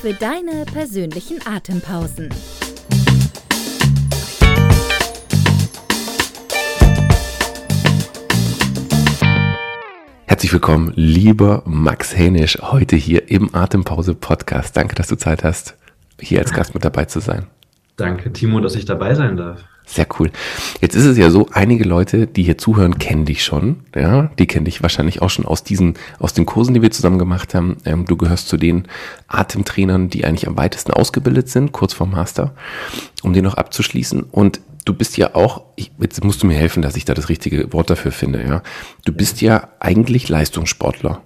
[0.00, 2.28] Für deine persönlichen Atempausen.
[10.26, 14.76] Herzlich willkommen, lieber Max Hänisch, heute hier im Atempause Podcast.
[14.76, 15.76] Danke, dass du Zeit hast,
[16.20, 17.46] hier als Gast mit dabei zu sein.
[17.96, 19.64] Danke, Timo, dass ich dabei sein darf.
[19.88, 20.32] Sehr cool.
[20.80, 23.84] Jetzt ist es ja so, einige Leute, die hier zuhören, kennen dich schon.
[23.94, 27.20] Ja, die kennen dich wahrscheinlich auch schon aus diesen, aus den Kursen, die wir zusammen
[27.20, 27.76] gemacht haben.
[27.84, 28.88] Ähm, du gehörst zu den
[29.28, 32.52] Atemtrainern, die eigentlich am weitesten ausgebildet sind, kurz vor Master,
[33.22, 34.24] um den noch abzuschließen.
[34.24, 37.28] Und du bist ja auch, ich, jetzt musst du mir helfen, dass ich da das
[37.28, 38.62] richtige Wort dafür finde, ja.
[39.04, 41.22] Du bist ja eigentlich Leistungssportler.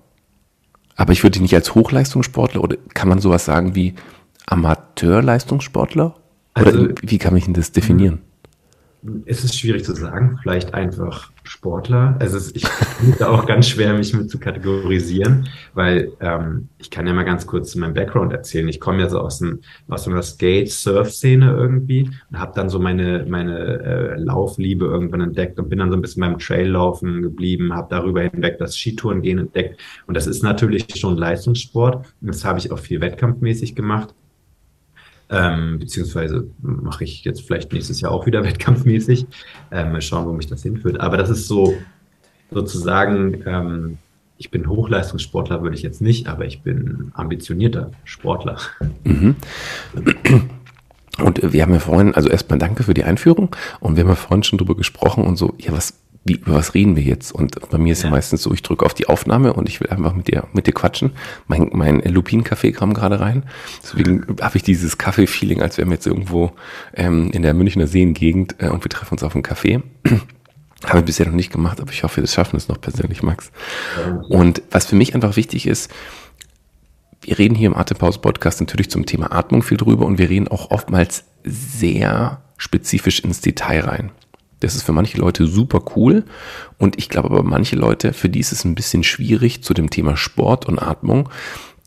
[0.97, 3.95] Aber ich würde dich nicht als Hochleistungssportler oder kann man sowas sagen wie
[4.45, 6.15] Amateurleistungssportler?
[6.57, 8.21] Oder also, wie kann ich denn das definieren?
[9.27, 12.17] Es ist schwierig zu sagen, vielleicht einfach Sportler.
[12.21, 17.07] Also ich finde da auch ganz schwer, mich mit zu kategorisieren, weil ähm, ich kann
[17.07, 18.69] ja mal ganz kurz meinen Background erzählen.
[18.69, 23.25] Ich komme ja so aus, dem, aus einer Skate-Surf-Szene irgendwie und habe dann so meine,
[23.29, 27.89] meine äh, Laufliebe irgendwann entdeckt und bin dann so ein bisschen beim Traillaufen geblieben, habe
[27.91, 29.81] darüber hinweg das Skitourengehen entdeckt.
[30.07, 32.07] Und das ist natürlich schon Leistungssport.
[32.21, 34.15] Das habe ich auch viel wettkampfmäßig gemacht.
[35.31, 39.27] Ähm, beziehungsweise mache ich jetzt vielleicht nächstes Jahr auch wieder wettkampfmäßig.
[39.71, 41.01] Ähm, mal schauen, wo mich das hinführt.
[41.01, 41.75] Aber das ist so
[42.51, 43.99] sozusagen, ähm,
[44.39, 48.59] ich bin Hochleistungssportler, würde ich jetzt nicht, aber ich bin ambitionierter Sportler.
[49.05, 49.37] Mhm.
[51.19, 54.17] Und wir haben ja vorhin, also erstmal danke für die Einführung und wir haben ja
[54.17, 55.95] vorhin schon drüber gesprochen und so, ja, was,
[56.25, 57.33] wie, über was reden wir jetzt?
[57.33, 59.81] Und bei mir ist ja, ja meistens so, ich drücke auf die Aufnahme und ich
[59.81, 61.13] will einfach mit dir, mit dir quatschen.
[61.47, 63.45] Mein, mein Lupin-Kaffee kam gerade rein.
[63.83, 66.53] Deswegen habe ich dieses Kaffee-Feeling, als wären wir jetzt irgendwo
[66.95, 69.83] ähm, in der Münchner Seengegend äh, und wir treffen uns auf einen Kaffee.
[70.85, 73.53] Habe ich bisher noch nicht gemacht, aber ich hoffe, wir schaffen es noch persönlich, Max.
[74.31, 75.93] Und was für mich einfach wichtig ist,
[77.21, 80.71] wir reden hier im Atempause-Podcast natürlich zum Thema Atmung viel drüber und wir reden auch
[80.71, 84.11] oftmals sehr spezifisch ins Detail rein.
[84.61, 86.25] Das ist für manche Leute super cool
[86.79, 89.91] und ich glaube aber manche Leute, für die ist es ein bisschen schwierig zu dem
[89.91, 91.29] Thema Sport und Atmung,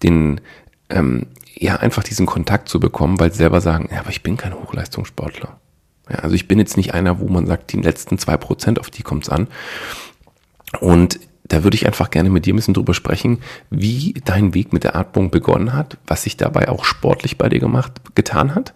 [0.02, 0.42] den
[0.90, 4.38] ähm, ja einfach diesen Kontakt zu bekommen, weil sie selber sagen, ja, aber ich bin
[4.38, 5.60] kein Hochleistungssportler.
[6.10, 8.90] Ja, also ich bin jetzt nicht einer, wo man sagt, die letzten zwei Prozent, auf
[8.90, 9.48] die kommt es an.
[10.80, 11.20] Und
[11.54, 14.84] da würde ich einfach gerne mit dir ein bisschen drüber sprechen, wie dein Weg mit
[14.84, 18.74] der Atmung begonnen hat, was sich dabei auch sportlich bei dir gemacht, getan hat.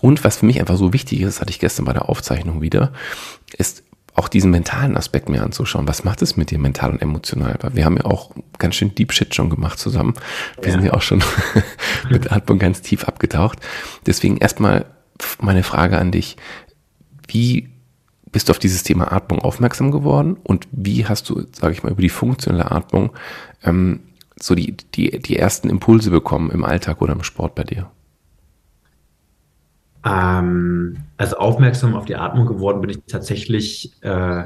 [0.00, 2.92] Und was für mich einfach so wichtig ist, hatte ich gestern bei der Aufzeichnung wieder,
[3.56, 3.84] ist
[4.14, 5.86] auch diesen mentalen Aspekt mir anzuschauen.
[5.86, 7.56] Was macht es mit dir mental und emotional?
[7.60, 10.14] Weil wir haben ja auch ganz schön Deep Shit schon gemacht zusammen.
[10.56, 10.72] Wir ja.
[10.72, 11.22] sind ja auch schon
[12.10, 13.60] mit Atmung ganz tief abgetaucht.
[14.06, 14.86] Deswegen erstmal
[15.40, 16.36] meine Frage an dich.
[17.28, 17.68] Wie
[18.32, 21.92] bist du auf dieses Thema Atmung aufmerksam geworden und wie hast du, sage ich mal,
[21.92, 23.10] über die funktionelle Atmung
[23.62, 24.00] ähm,
[24.40, 27.90] so die, die, die ersten Impulse bekommen im Alltag oder im Sport bei dir?
[30.04, 34.44] Ähm, also aufmerksam auf die Atmung geworden bin ich tatsächlich äh,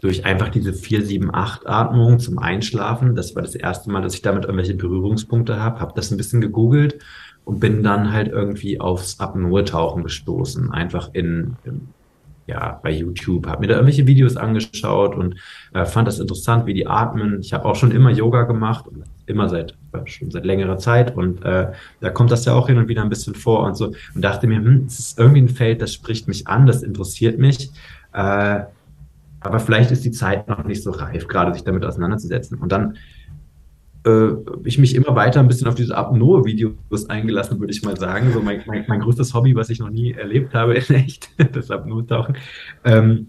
[0.00, 3.14] durch einfach diese 4-7-8-Atmung zum Einschlafen.
[3.14, 5.80] Das war das erste Mal, dass ich damit irgendwelche Berührungspunkte habe.
[5.80, 6.98] Habe das ein bisschen gegoogelt
[7.44, 10.72] und bin dann halt irgendwie aufs Apnoe-Tauchen gestoßen.
[10.72, 11.88] Einfach in, in
[12.46, 15.36] ja, bei YouTube, habe mir da irgendwelche Videos angeschaut und
[15.72, 17.40] äh, fand das interessant, wie die atmen.
[17.40, 18.84] Ich habe auch schon immer Yoga gemacht,
[19.26, 19.74] immer seit
[20.06, 21.68] schon seit längerer Zeit und äh,
[22.00, 24.46] da kommt das ja auch hin und wieder ein bisschen vor und so und dachte
[24.46, 27.70] mir, hm, es ist irgendwie ein Feld, das spricht mich an, das interessiert mich.
[28.12, 28.60] Äh,
[29.40, 32.58] aber vielleicht ist die Zeit noch nicht so reif, gerade sich damit auseinanderzusetzen.
[32.58, 32.96] Und dann
[34.04, 34.34] äh,
[34.64, 38.32] ich mich immer weiter ein bisschen auf diese Apnoe-Videos eingelassen, würde ich mal sagen.
[38.32, 41.70] So mein, mein, mein, größtes Hobby, was ich noch nie erlebt habe in echt, das
[41.70, 42.36] Apnoe-Tauchen.
[42.84, 43.28] Ähm,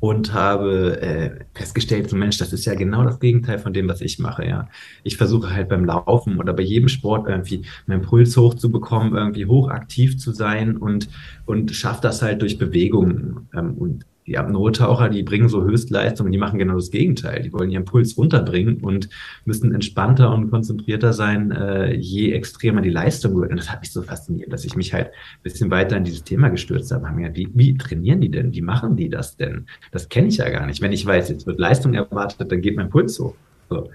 [0.00, 4.00] und habe äh, festgestellt, so Mensch, das ist ja genau das Gegenteil von dem, was
[4.00, 4.66] ich mache, ja.
[5.02, 10.18] Ich versuche halt beim Laufen oder bei jedem Sport irgendwie meinen Puls hochzubekommen, irgendwie hochaktiv
[10.18, 11.08] zu sein und,
[11.44, 13.46] und schaffe das halt durch Bewegung.
[13.54, 17.42] Ähm, und die Apnoe-Taucher, die bringen so Höchstleistungen, die machen genau das Gegenteil.
[17.42, 19.08] Die wollen ihren Puls runterbringen und
[19.44, 23.50] müssen entspannter und konzentrierter sein, äh, je extremer die Leistung wird.
[23.50, 26.22] Und das hat mich so fasziniert, dass ich mich halt ein bisschen weiter in dieses
[26.22, 27.08] Thema gestürzt habe.
[27.34, 28.52] Wie, wie trainieren die denn?
[28.52, 29.66] Wie machen die das denn?
[29.90, 30.80] Das kenne ich ja gar nicht.
[30.80, 33.34] Wenn ich weiß, jetzt wird Leistung erwartet, dann geht mein Puls hoch.
[33.68, 33.90] So.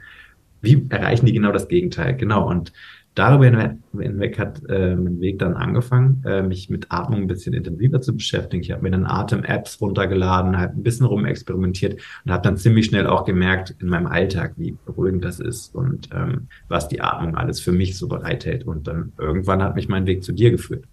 [0.62, 2.18] Wie erreichen die genau das Gegenteil?
[2.18, 2.50] Genau.
[2.50, 2.74] Und
[3.15, 8.01] darüber hinweg hat äh, mein Weg dann angefangen, äh, mich mit Atmung ein bisschen intensiver
[8.01, 8.62] zu beschäftigen.
[8.62, 13.07] Ich habe mir dann Atem-Apps runtergeladen, habe ein bisschen rumexperimentiert und habe dann ziemlich schnell
[13.07, 17.62] auch gemerkt in meinem Alltag, wie beruhigend das ist und ähm, was die Atmung alles
[17.62, 18.67] für mich so bereithält.
[18.67, 20.83] Und dann irgendwann hat mich mein Weg zu dir geführt.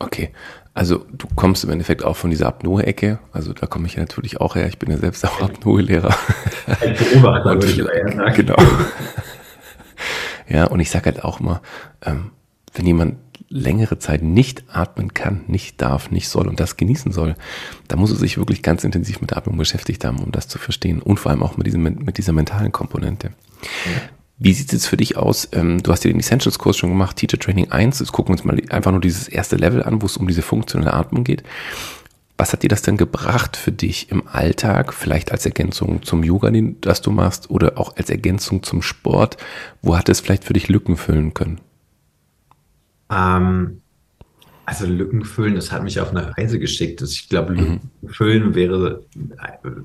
[0.00, 0.30] Okay,
[0.74, 3.18] also du kommst im Endeffekt auch von dieser Apnoe-Ecke.
[3.32, 4.68] Also da komme ich ja natürlich auch her.
[4.68, 6.14] Ich bin ja selbst auch Apnoe-Lehrer.
[6.80, 7.82] Ein Beobachter, würde ich
[8.14, 8.34] sagen.
[8.34, 8.56] Genau.
[10.48, 11.60] Ja, und ich sage halt auch mal,
[12.04, 12.30] ähm,
[12.74, 13.16] wenn jemand
[13.50, 17.34] längere Zeit nicht atmen kann, nicht darf, nicht soll und das genießen soll,
[17.88, 20.58] da muss er sich wirklich ganz intensiv mit der Atmung beschäftigt haben, um das zu
[20.58, 23.30] verstehen und vor allem auch mit, diesem, mit dieser mentalen Komponente.
[23.86, 24.02] Ja.
[24.40, 25.48] Wie sieht es jetzt für dich aus?
[25.52, 27.98] Ähm, du hast ja den Essentials-Kurs schon gemacht, Teacher Training 1.
[27.98, 30.42] Jetzt gucken wir uns mal einfach nur dieses erste Level an, wo es um diese
[30.42, 31.42] funktionelle Atmung geht.
[32.38, 36.52] Was hat dir das denn gebracht für dich im Alltag, vielleicht als Ergänzung zum Yoga,
[36.80, 39.36] das du machst, oder auch als Ergänzung zum Sport?
[39.82, 41.60] Wo hat es vielleicht für dich Lücken füllen können?
[43.10, 43.80] Ähm,
[44.68, 47.00] also Lücken füllen, das hat mich auf eine Reise geschickt.
[47.00, 48.08] Ich glaube, Lücken mhm.
[48.08, 49.02] füllen wäre,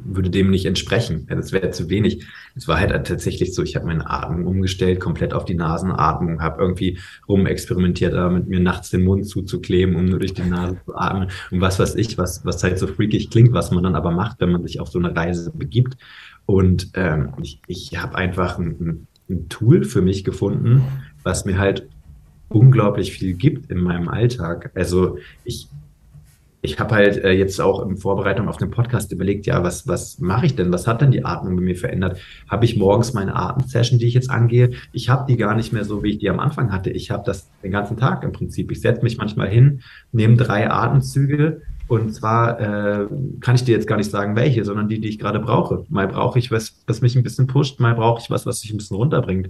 [0.04, 1.26] würde dem nicht entsprechen.
[1.30, 2.26] Das wäre zu wenig.
[2.54, 6.62] Es war halt tatsächlich so, ich habe meine Atmung umgestellt, komplett auf die Nasenatmung, habe
[6.62, 7.00] irgendwie
[7.30, 11.30] rumexperimentiert, damit mir nachts den Mund zuzukleben, um nur durch die Nase zu atmen.
[11.50, 14.42] Und was weiß ich, was, was halt so freakig klingt, was man dann aber macht,
[14.42, 15.96] wenn man sich auf so eine Reise begibt.
[16.46, 20.84] Und ähm, ich, ich habe einfach ein, ein Tool für mich gefunden,
[21.24, 21.88] was mir halt
[22.50, 24.72] unglaublich viel gibt in meinem Alltag.
[24.76, 25.68] Also ich,
[26.62, 30.20] ich habe halt äh, jetzt auch in Vorbereitung auf den Podcast überlegt, ja, was, was
[30.20, 30.72] mache ich denn?
[30.72, 32.20] Was hat denn die Atmung bei mir verändert?
[32.48, 34.72] Habe ich morgens meine Atemsession, die ich jetzt angehe?
[34.94, 36.90] Ich habe die gar nicht mehr so, wie ich die am Anfang hatte.
[36.90, 38.72] Ich habe das den ganzen Tag im Prinzip.
[38.72, 39.82] Ich setze mich manchmal hin,
[40.12, 43.08] nehme drei Atemzüge und zwar äh,
[43.42, 45.86] kann ich dir jetzt gar nicht sagen, welche, sondern die, die ich gerade brauche.
[45.90, 48.72] Mal brauche ich was, was mich ein bisschen pusht, mal brauche ich was, was sich
[48.72, 49.50] ein bisschen runterbringt.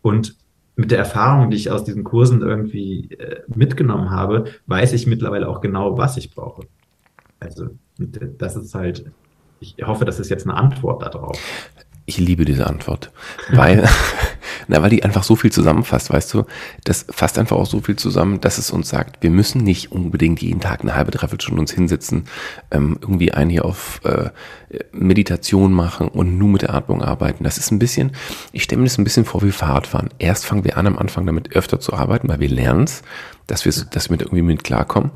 [0.00, 0.36] Und
[0.76, 5.48] mit der Erfahrung, die ich aus diesen Kursen irgendwie äh, mitgenommen habe, weiß ich mittlerweile
[5.48, 6.62] auch genau, was ich brauche.
[7.40, 7.70] Also
[8.38, 9.04] das ist halt,
[9.60, 11.38] ich hoffe, das ist jetzt eine Antwort darauf.
[12.06, 13.12] Ich liebe diese Antwort,
[13.52, 13.88] weil,
[14.72, 16.44] na, weil die einfach so viel zusammenfasst, weißt du?
[16.84, 20.40] Das fasst einfach auch so viel zusammen, dass es uns sagt, wir müssen nicht unbedingt
[20.40, 22.24] jeden Tag eine halbe, dreiviertel Stunde uns hinsetzen,
[22.70, 24.30] ähm, irgendwie einen hier auf äh,
[24.92, 27.44] Meditation machen und nur mit der Atmung arbeiten.
[27.44, 28.12] Das ist ein bisschen,
[28.52, 30.08] ich stelle mir das ein bisschen vor wie Fahrradfahren.
[30.18, 33.02] Erst fangen wir an, am Anfang damit öfter zu arbeiten, weil wir lernen es,
[33.46, 35.10] dass wir, dass wir irgendwie mit klarkommen.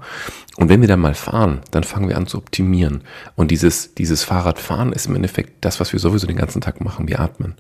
[0.59, 3.05] Und wenn wir dann mal fahren, dann fangen wir an zu optimieren.
[3.37, 7.09] Und dieses, dieses Fahrradfahren ist im Endeffekt das, was wir sowieso den ganzen Tag machen.
[7.09, 7.55] Wir atmen.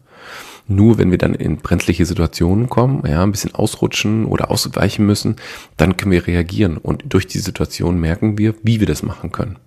[0.68, 5.36] Nur wenn wir dann in brenzliche Situationen kommen, ja, ein bisschen ausrutschen oder ausweichen müssen,
[5.76, 6.76] dann können wir reagieren.
[6.76, 9.58] Und durch die Situation merken wir, wie wir das machen können.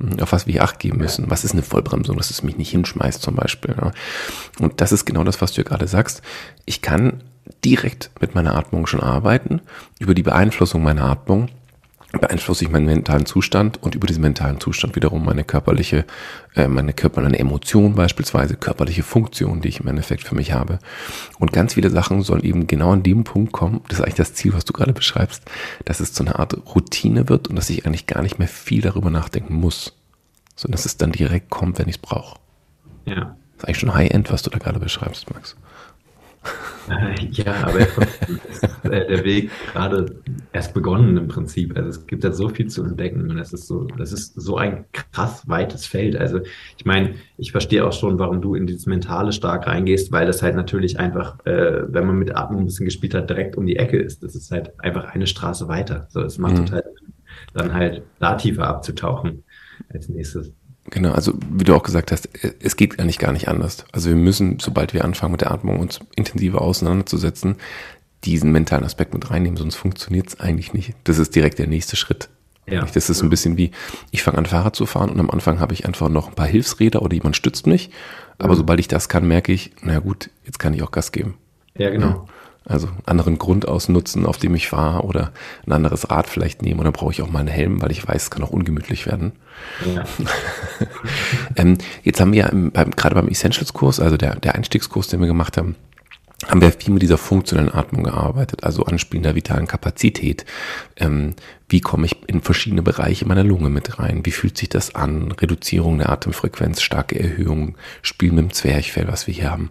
[0.00, 1.30] Hm, auf was wir Acht geben müssen.
[1.30, 3.74] Was ist eine Vollbremsung, dass es mich nicht hinschmeißt zum Beispiel.
[3.78, 3.92] Ja.
[4.58, 6.22] Und das ist genau das, was du ja gerade sagst.
[6.64, 7.22] Ich kann
[7.64, 9.60] direkt mit meiner Atmung schon arbeiten,
[9.98, 11.48] über die Beeinflussung meiner Atmung
[12.20, 16.04] beeinflusse ich meinen mentalen Zustand und über diesen mentalen Zustand wiederum meine körperliche,
[16.54, 20.78] äh, meine körperliche Emotion beispielsweise, körperliche Funktion, die ich im Endeffekt für mich habe.
[21.38, 24.34] Und ganz viele Sachen sollen eben genau an dem Punkt kommen, das ist eigentlich das
[24.34, 25.42] Ziel, was du gerade beschreibst,
[25.84, 28.82] dass es zu einer Art Routine wird und dass ich eigentlich gar nicht mehr viel
[28.82, 29.94] darüber nachdenken muss,
[30.54, 32.38] sondern dass es dann direkt kommt, wenn ich es brauche.
[33.04, 33.14] Ja.
[33.14, 35.56] Das ist eigentlich schon High-End, was du da gerade beschreibst, Max.
[37.32, 37.80] Ja, aber
[38.84, 40.06] der Weg gerade
[40.52, 41.76] erst begonnen im Prinzip.
[41.76, 44.56] Also es gibt da so viel zu entdecken und es ist so, das ist so
[44.56, 46.16] ein krass weites Feld.
[46.16, 46.40] Also
[46.76, 50.42] ich meine, ich verstehe auch schon, warum du in dieses Mentale stark reingehst, weil das
[50.42, 53.76] halt natürlich einfach, äh, wenn man mit Atmung ein bisschen gespielt hat, direkt um die
[53.76, 54.22] Ecke ist.
[54.22, 56.06] Das ist halt einfach eine Straße weiter.
[56.10, 56.66] So, es macht mhm.
[56.66, 56.84] total
[57.54, 59.44] dann halt da tiefer abzutauchen
[59.92, 60.52] als nächstes.
[60.90, 62.28] Genau, also wie du auch gesagt hast,
[62.60, 63.84] es geht eigentlich gar nicht anders.
[63.92, 67.56] Also wir müssen, sobald wir anfangen mit der Atmung uns intensiver auseinanderzusetzen,
[68.24, 70.94] diesen mentalen Aspekt mit reinnehmen, sonst funktioniert es eigentlich nicht.
[71.04, 72.28] Das ist direkt der nächste Schritt.
[72.68, 72.84] Ja.
[72.84, 73.70] Das ist ein bisschen wie,
[74.10, 76.48] ich fange an Fahrrad zu fahren und am Anfang habe ich einfach noch ein paar
[76.48, 77.90] Hilfsräder oder jemand stützt mich.
[78.38, 78.58] Aber mhm.
[78.58, 81.38] sobald ich das kann, merke ich, na gut, jetzt kann ich auch Gas geben.
[81.76, 82.08] Ja, genau.
[82.08, 82.24] Ja.
[82.68, 85.32] Also anderen Grund ausnutzen, auf dem ich fahre oder
[85.66, 86.80] ein anderes Rad vielleicht nehmen.
[86.80, 89.06] Und dann brauche ich auch mal einen Helm, weil ich weiß, es kann auch ungemütlich
[89.06, 89.32] werden.
[89.84, 90.04] Ja.
[91.56, 95.20] ähm, jetzt haben wir ja im, beim, gerade beim Essentials-Kurs, also der, der Einstiegskurs, den
[95.20, 95.76] wir gemacht haben,
[96.44, 100.44] haben wir viel mit dieser funktionellen Atmung gearbeitet, also Anspielen der vitalen Kapazität.
[100.96, 101.34] Ähm,
[101.68, 104.26] wie komme ich in verschiedene Bereiche meiner Lunge mit rein?
[104.26, 105.32] Wie fühlt sich das an?
[105.32, 109.70] Reduzierung der Atemfrequenz, starke Erhöhung, Spielen mit dem Zwerchfell, was wir hier haben.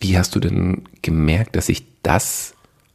[0.00, 2.54] Wie hast du denn gemerkt, dass sich das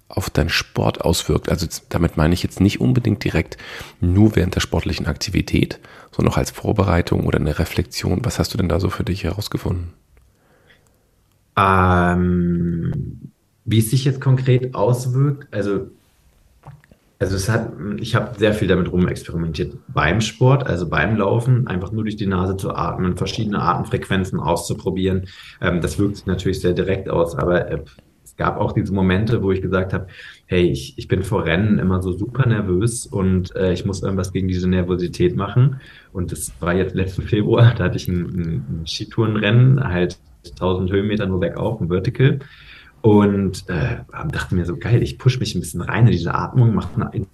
[0.09, 1.50] auf deinen Sport auswirkt?
[1.50, 3.57] Also damit meine ich jetzt nicht unbedingt direkt
[4.01, 5.79] nur während der sportlichen Aktivität,
[6.12, 8.25] sondern auch als Vorbereitung oder eine Reflexion.
[8.25, 9.93] Was hast du denn da so für dich herausgefunden?
[11.57, 13.31] Ähm,
[13.63, 15.88] wie es sich jetzt konkret auswirkt, also
[17.19, 21.91] also es hat, ich habe sehr viel damit rumexperimentiert beim Sport, also beim Laufen, einfach
[21.91, 25.27] nur durch die Nase zu atmen, verschiedene Atemfrequenzen auszuprobieren.
[25.62, 27.79] Ähm, das wirkt sich natürlich sehr direkt aus, aber äh,
[28.24, 30.07] es gab auch diese Momente, wo ich gesagt habe,
[30.45, 34.34] hey, ich, ich bin vor Rennen immer so super nervös und äh, ich muss irgendwas
[34.34, 35.79] gegen diese Nervosität machen.
[36.12, 41.27] Und das war jetzt letzten Februar, da hatte ich ein, ein Skitourenrennen, halt 1000 Höhenmeter
[41.27, 42.39] nur bergauf, ein Vertical.
[43.05, 43.97] Und äh,
[44.31, 47.27] dachte mir so, geil, ich pushe mich ein bisschen rein in diese Atmung, mache eine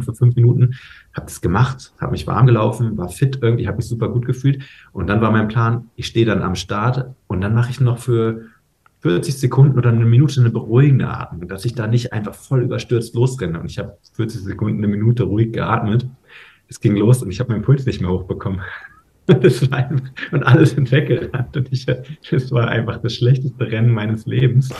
[0.00, 0.76] für fünf Minuten,
[1.12, 4.62] habe das gemacht, habe mich warm gelaufen, war fit irgendwie, habe mich super gut gefühlt.
[4.92, 7.98] Und dann war mein Plan, ich stehe dann am Start und dann mache ich noch
[7.98, 8.46] für
[9.00, 13.14] 40 Sekunden oder eine Minute eine beruhigende Atmung, dass ich da nicht einfach voll überstürzt
[13.14, 13.60] losrenne.
[13.60, 16.06] Und ich habe 40 Sekunden, eine Minute ruhig geatmet.
[16.68, 18.62] Es ging los und ich habe meinen Puls nicht mehr hochbekommen.
[19.26, 21.56] Das war einfach, und alles sind weggerannt.
[21.56, 24.70] Und ich, das war einfach das schlechteste Rennen meines Lebens.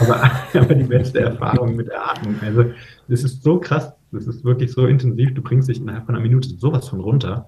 [0.00, 2.36] Aber, aber die beste Erfahrung mit der Atmung.
[2.40, 2.64] Also,
[3.08, 3.92] das ist so krass.
[4.10, 5.34] Das ist wirklich so intensiv.
[5.34, 7.46] Du bringst dich innerhalb von einer Minute sowas von runter.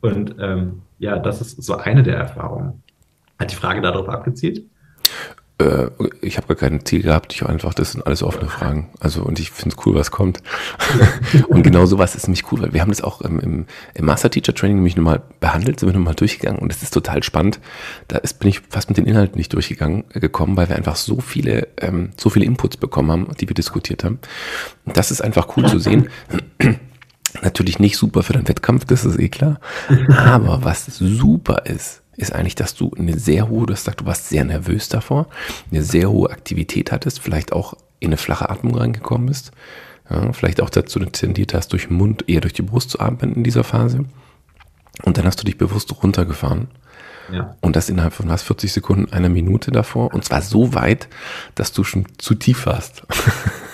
[0.00, 2.82] Und ähm, ja, das ist so eine der Erfahrungen.
[3.38, 4.62] Hat die Frage darauf abgezielt?
[5.58, 5.86] Äh,
[6.20, 8.90] ich habe gar kein Ziel gehabt, ich einfach, das sind alles offene Fragen.
[9.00, 10.42] Also und ich finde es cool, was kommt.
[11.48, 14.54] und genau sowas ist nämlich cool, weil wir haben das auch im, im, Master Teacher
[14.54, 17.60] Training nämlich nochmal behandelt, sind wir nochmal durchgegangen und es ist total spannend.
[18.08, 20.96] Da ist, bin ich fast mit den Inhalten nicht durchgegangen äh, gekommen, weil wir einfach
[20.96, 24.18] so viele, ähm, so viele Inputs bekommen haben, die wir diskutiert haben.
[24.84, 26.08] Und das ist einfach cool zu sehen.
[27.42, 29.60] Natürlich nicht super für den Wettkampf, das ist eh klar.
[30.08, 34.06] Aber was super ist, ist eigentlich, dass du eine sehr hohe, du hast gesagt, du
[34.06, 35.26] warst sehr nervös davor,
[35.70, 39.52] eine sehr hohe Aktivität hattest, vielleicht auch in eine flache Atmung reingekommen bist,
[40.10, 43.34] ja, vielleicht auch dazu tendiert hast, durch den Mund eher durch die Brust zu atmen
[43.34, 44.04] in dieser Phase.
[45.02, 46.68] Und dann hast du dich bewusst runtergefahren.
[47.32, 47.56] Ja.
[47.60, 50.14] Und das innerhalb von was, 40 Sekunden, einer Minute davor.
[50.14, 51.08] Und zwar so weit,
[51.54, 53.02] dass du schon zu tief warst.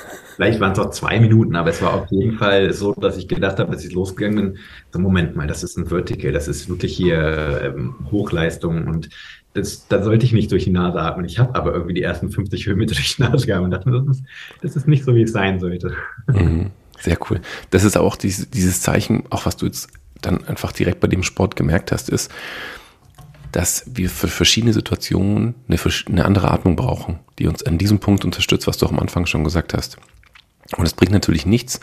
[0.42, 3.28] Vielleicht waren es auch zwei Minuten, aber es war auf jeden Fall so, dass ich
[3.28, 4.58] gedacht habe, als ich losgegangen bin,
[4.90, 9.08] so Moment mal, das ist ein Vertical, das ist wirklich hier ähm, Hochleistung und
[9.54, 11.26] das, da sollte ich nicht durch die Nase atmen.
[11.26, 14.16] Ich habe aber irgendwie die ersten 50 Höhenmeter durch die Nase gehabt und dachte, das
[14.16, 14.25] ist,
[14.62, 15.94] das ist nicht so, wie es sein sollte.
[16.26, 17.40] Mhm, sehr cool.
[17.70, 19.90] Das ist auch dieses, dieses Zeichen, auch was du jetzt
[20.22, 22.32] dann einfach direkt bei dem Sport gemerkt hast, ist,
[23.52, 28.25] dass wir für verschiedene Situationen eine, eine andere Atmung brauchen, die uns an diesem Punkt
[28.25, 29.99] unterstützt, was du auch am Anfang schon gesagt hast.
[30.76, 31.81] Und es bringt natürlich nichts,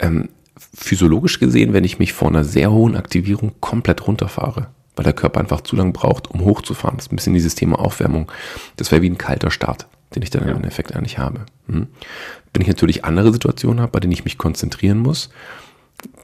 [0.00, 0.28] ähm,
[0.74, 5.40] physiologisch gesehen, wenn ich mich vor einer sehr hohen Aktivierung komplett runterfahre, weil der Körper
[5.40, 6.96] einfach zu lange braucht, um hochzufahren.
[6.96, 8.30] Das ist ein bisschen dieses Thema Aufwärmung.
[8.76, 10.50] Das wäre wie ein kalter Start, den ich dann ja.
[10.50, 11.46] im Endeffekt eigentlich habe.
[11.68, 11.88] Hm.
[12.52, 15.30] Wenn ich natürlich andere Situationen habe, bei denen ich mich konzentrieren muss,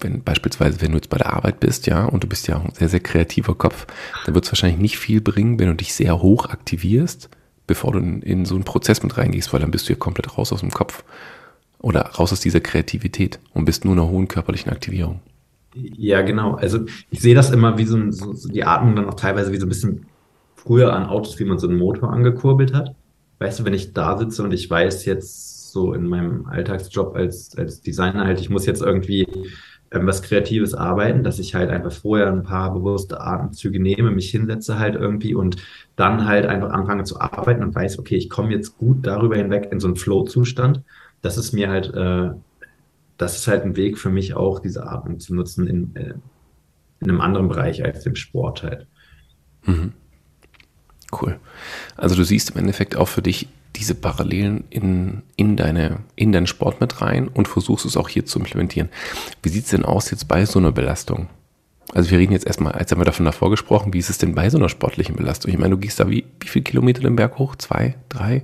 [0.00, 2.64] wenn beispielsweise, wenn du jetzt bei der Arbeit bist, ja, und du bist ja auch
[2.64, 3.86] ein sehr, sehr kreativer Kopf,
[4.26, 7.30] dann wird es wahrscheinlich nicht viel bringen, wenn du dich sehr hoch aktivierst,
[7.66, 10.36] bevor du in, in so einen Prozess mit reingehst, weil dann bist du ja komplett
[10.36, 11.04] raus aus dem Kopf
[11.82, 15.20] oder raus aus dieser Kreativität und bist nur in einer hohen körperlichen Aktivierung.
[15.74, 16.54] Ja, genau.
[16.54, 19.56] Also ich sehe das immer wie so, so, so die Atmung dann auch teilweise wie
[19.56, 20.06] so ein bisschen
[20.54, 22.94] früher an Autos, wie man so einen Motor angekurbelt hat.
[23.38, 27.56] Weißt du, wenn ich da sitze und ich weiß jetzt so in meinem Alltagsjob als,
[27.56, 29.26] als Designer halt, ich muss jetzt irgendwie
[29.90, 34.30] ähm, was Kreatives arbeiten, dass ich halt einfach vorher ein paar bewusste Atemzüge nehme, mich
[34.30, 35.56] hinsetze halt irgendwie und
[35.96, 39.68] dann halt einfach anfange zu arbeiten und weiß, okay, ich komme jetzt gut darüber hinweg
[39.72, 40.82] in so einen Flow-Zustand
[41.22, 42.30] das ist mir halt, äh,
[43.16, 46.14] das ist halt ein Weg für mich auch, diese Atmung zu nutzen in, äh,
[47.00, 48.86] in einem anderen Bereich als dem Sport halt.
[49.64, 49.92] Mhm.
[51.12, 51.38] Cool.
[51.96, 56.46] Also du siehst im Endeffekt auch für dich diese Parallelen in, in, deine, in deinen
[56.46, 58.88] Sport mit rein und versuchst es auch hier zu implementieren.
[59.42, 61.28] Wie sieht es denn aus jetzt bei so einer Belastung?
[61.94, 64.34] Also wir reden jetzt erstmal, als haben wir davon davor gesprochen, wie ist es denn
[64.34, 65.52] bei so einer sportlichen Belastung?
[65.52, 67.56] Ich meine, du gehst da wie, wie viele Kilometer den Berg hoch?
[67.56, 68.42] Zwei, drei?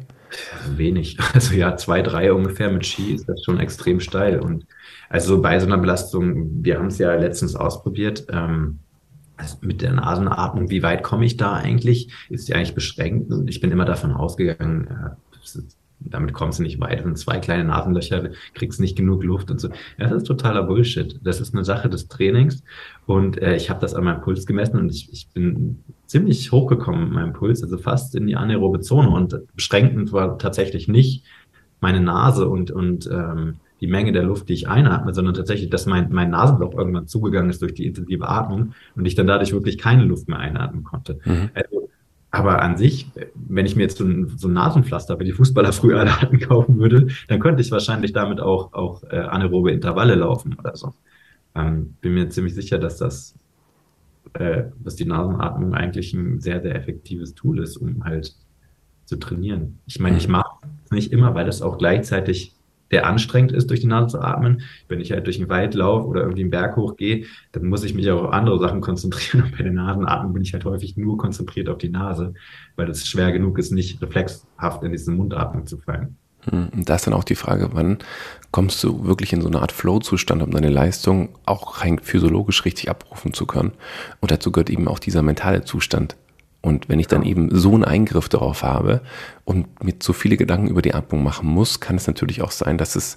[0.77, 1.19] Wenig.
[1.35, 4.41] Also ja, zwei, drei ungefähr mit Ski ist das schon extrem steil.
[4.41, 4.67] Und
[5.09, 8.81] also bei so einer Belastung, wir haben es ja letztens ausprobiert, ähm,
[9.37, 12.13] also mit der Nasenatmung, wie weit komme ich da eigentlich?
[12.29, 13.33] Ist die eigentlich beschränkt?
[13.33, 15.61] Und ich bin immer davon ausgegangen, äh,
[16.01, 17.05] damit kommst du nicht weit.
[17.05, 19.69] Und zwei kleine Nasenlöcher, kriegst nicht genug Luft und so.
[19.99, 21.19] Ja, das ist totaler Bullshit.
[21.23, 22.63] Das ist eine Sache des Trainings.
[23.07, 27.05] Und äh, ich habe das an meinem Puls gemessen und ich, ich bin ziemlich hochgekommen
[27.05, 29.11] mit meinem Puls, also fast in die anaerobe Zone.
[29.11, 31.25] Und beschränkend war tatsächlich nicht
[31.81, 35.87] meine Nase und, und ähm, die Menge der Luft, die ich einatme, sondern tatsächlich, dass
[35.87, 39.79] mein, mein Nasenloch irgendwann zugegangen ist durch die intensive Atmung und ich dann dadurch wirklich
[39.79, 41.21] keine Luft mehr einatmen konnte.
[41.25, 41.51] Mhm.
[41.55, 41.89] Also
[42.31, 45.73] aber an sich, wenn ich mir jetzt so ein, so ein Nasenpflaster, wie die Fußballer
[45.73, 50.15] früher alle hatten, kaufen würde, dann könnte ich wahrscheinlich damit auch, auch äh, anaerobe Intervalle
[50.15, 50.93] laufen oder so.
[51.55, 53.35] Ähm, bin mir ziemlich sicher, dass das,
[54.35, 58.35] äh, dass die Nasenatmung eigentlich ein sehr, sehr effektives Tool ist, um halt
[59.07, 59.79] zu trainieren.
[59.87, 60.51] Ich meine, ich mache
[60.85, 62.55] es nicht immer, weil das auch gleichzeitig
[62.91, 64.63] der anstrengend ist, durch die Nase zu atmen.
[64.89, 67.95] Wenn ich halt durch den Wald laufe oder irgendwie einen Berg hochgehe, dann muss ich
[67.95, 69.45] mich auch auf andere Sachen konzentrieren.
[69.45, 72.35] Und bei den Nasenatmen bin ich halt häufig nur konzentriert auf die Nase,
[72.77, 76.17] weil es schwer genug ist, nicht reflexhaft in diesen Mundatmung zu fallen.
[76.51, 77.99] Hm, und da ist dann auch die Frage, wann
[78.53, 82.89] kommst du wirklich in so eine Art Flow-Zustand, um deine Leistung auch rein physiologisch richtig
[82.89, 83.73] abrufen zu können.
[84.21, 86.17] Und dazu gehört eben auch dieser mentale Zustand.
[86.69, 89.01] Und wenn ich dann eben so einen Eingriff darauf habe
[89.47, 92.77] und mir zu viele Gedanken über die Atmung machen muss, kann es natürlich auch sein,
[92.77, 93.17] dass es,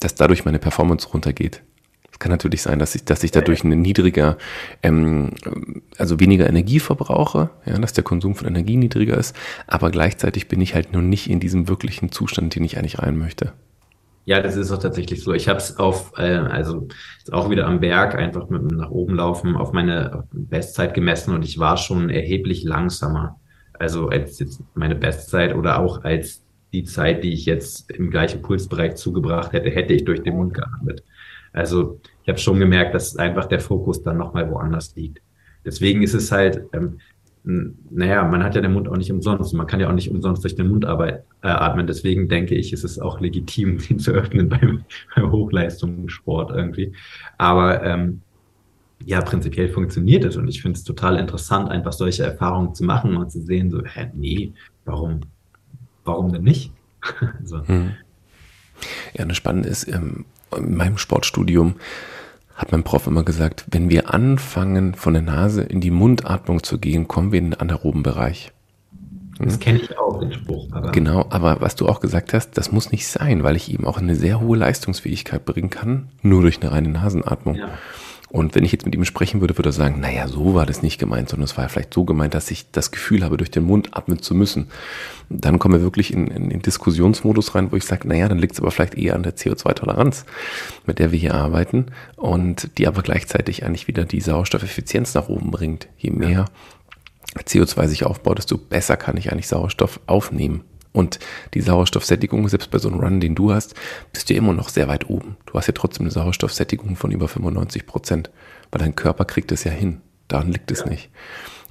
[0.00, 1.62] dass dadurch meine Performance runtergeht.
[2.10, 4.38] Es kann natürlich sein, dass ich, dass ich dadurch eine niedriger,
[4.82, 5.32] ähm,
[5.98, 9.36] also weniger Energie verbrauche, ja, dass der Konsum von Energie niedriger ist,
[9.66, 13.18] aber gleichzeitig bin ich halt nur nicht in diesem wirklichen Zustand, den ich eigentlich rein
[13.18, 13.52] möchte.
[14.24, 15.32] Ja, das ist auch tatsächlich so.
[15.32, 16.86] Ich habe es auf, äh, also
[17.32, 21.44] auch wieder am Berg einfach mit dem nach oben laufen auf meine Bestzeit gemessen und
[21.44, 23.40] ich war schon erheblich langsamer.
[23.72, 28.42] Also als jetzt meine Bestzeit oder auch als die Zeit, die ich jetzt im gleichen
[28.42, 31.02] Pulsbereich zugebracht hätte, hätte ich durch den Mund geatmet.
[31.52, 35.20] Also ich habe schon gemerkt, dass einfach der Fokus dann nochmal woanders liegt.
[35.64, 36.98] Deswegen ist es halt, ähm,
[37.44, 39.52] naja, man hat ja den Mund auch nicht umsonst.
[39.54, 41.86] Man kann ja auch nicht umsonst durch den Mund äh, atmen.
[41.86, 44.84] Deswegen denke ich, ist es auch legitim, den zu öffnen beim,
[45.14, 46.92] beim Hochleistungssport irgendwie.
[47.38, 48.20] Aber ähm,
[49.04, 53.16] ja, prinzipiell funktioniert es und ich finde es total interessant, einfach solche Erfahrungen zu machen
[53.16, 54.52] und zu sehen, so, hä, nee,
[54.84, 55.22] warum,
[56.04, 56.70] warum denn nicht?
[57.44, 57.66] so.
[57.66, 57.92] Hm.
[59.14, 60.24] Ja, das Spannende ist, ähm,
[60.56, 61.74] in meinem Sportstudium
[62.54, 66.78] hat mein Prof immer gesagt, wenn wir anfangen, von der Nase in die Mundatmung zu
[66.78, 68.52] gehen, kommen wir in den anaeroben Bereich.
[69.38, 70.68] Das kenne ich auch, den Spruch.
[70.70, 73.86] Aber genau, aber was du auch gesagt hast, das muss nicht sein, weil ich eben
[73.86, 77.56] auch eine sehr hohe Leistungsfähigkeit bringen kann, nur durch eine reine Nasenatmung.
[77.56, 77.68] Ja.
[78.32, 80.80] Und wenn ich jetzt mit ihm sprechen würde, würde er sagen, naja, so war das
[80.80, 83.64] nicht gemeint, sondern es war vielleicht so gemeint, dass ich das Gefühl habe, durch den
[83.64, 84.68] Mund atmen zu müssen.
[85.28, 88.54] Dann kommen wir wirklich in, in den Diskussionsmodus rein, wo ich sage, naja, dann liegt
[88.54, 90.24] es aber vielleicht eher an der CO2-Toleranz,
[90.86, 95.50] mit der wir hier arbeiten und die aber gleichzeitig eigentlich wieder die Sauerstoffeffizienz nach oben
[95.50, 95.88] bringt.
[95.98, 96.46] Je mehr
[97.36, 100.64] CO2 sich aufbaut, desto besser kann ich eigentlich Sauerstoff aufnehmen.
[100.92, 101.18] Und
[101.54, 103.74] die Sauerstoffsättigung, selbst bei so einem Run, den du hast,
[104.12, 105.36] bist du immer noch sehr weit oben.
[105.46, 108.30] Du hast ja trotzdem eine Sauerstoffsättigung von über 95 Prozent,
[108.70, 110.02] weil dein Körper kriegt es ja hin.
[110.28, 110.88] Daran liegt es ja.
[110.88, 111.10] nicht.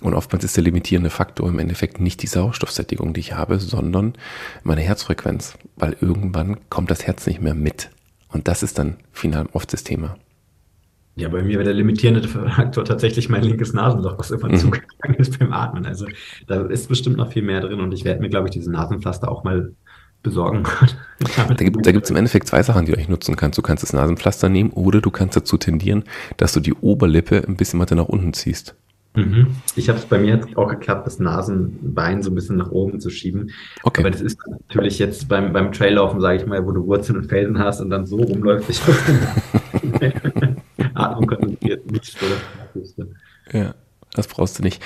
[0.02, 4.16] Und oftmals ist der limitierende Faktor im Endeffekt nicht die Sauerstoffsättigung, die ich habe, sondern
[4.64, 7.92] meine Herzfrequenz, weil irgendwann kommt das Herz nicht mehr mit.
[8.30, 10.18] Und das ist dann final oft das Thema.
[11.16, 14.58] Ja, bei mir wäre der limitierende Faktor tatsächlich mein linkes Nasenloch, was immer mhm.
[14.58, 15.86] zugegangen ist beim Atmen.
[15.86, 16.08] Also
[16.48, 19.30] da ist bestimmt noch viel mehr drin und ich werde mir, glaube ich, diese Nasenpflaster
[19.30, 19.74] auch mal
[20.24, 20.64] besorgen.
[21.48, 23.58] da gibt es im Endeffekt zwei Sachen, die du eigentlich nutzen kannst.
[23.58, 26.04] Du kannst das Nasenpflaster nehmen oder du kannst dazu tendieren,
[26.38, 28.76] dass du die Oberlippe ein bisschen weiter nach unten ziehst.
[29.14, 29.48] Mhm.
[29.76, 33.02] Ich habe es bei mir jetzt auch geklappt, das Nasenbein so ein bisschen nach oben
[33.02, 33.52] zu schieben.
[33.84, 34.02] Okay.
[34.02, 37.26] Aber das ist natürlich jetzt beim, beim Traillaufen, sage ich mal, wo du Wurzeln und
[37.26, 38.70] Felsen hast und dann so rumläuft.
[38.70, 38.82] Ich
[41.12, 42.26] Atmung konzentriert, nicht so
[42.74, 42.96] das
[43.52, 43.76] Ja,
[44.14, 44.82] das brauchst du nicht.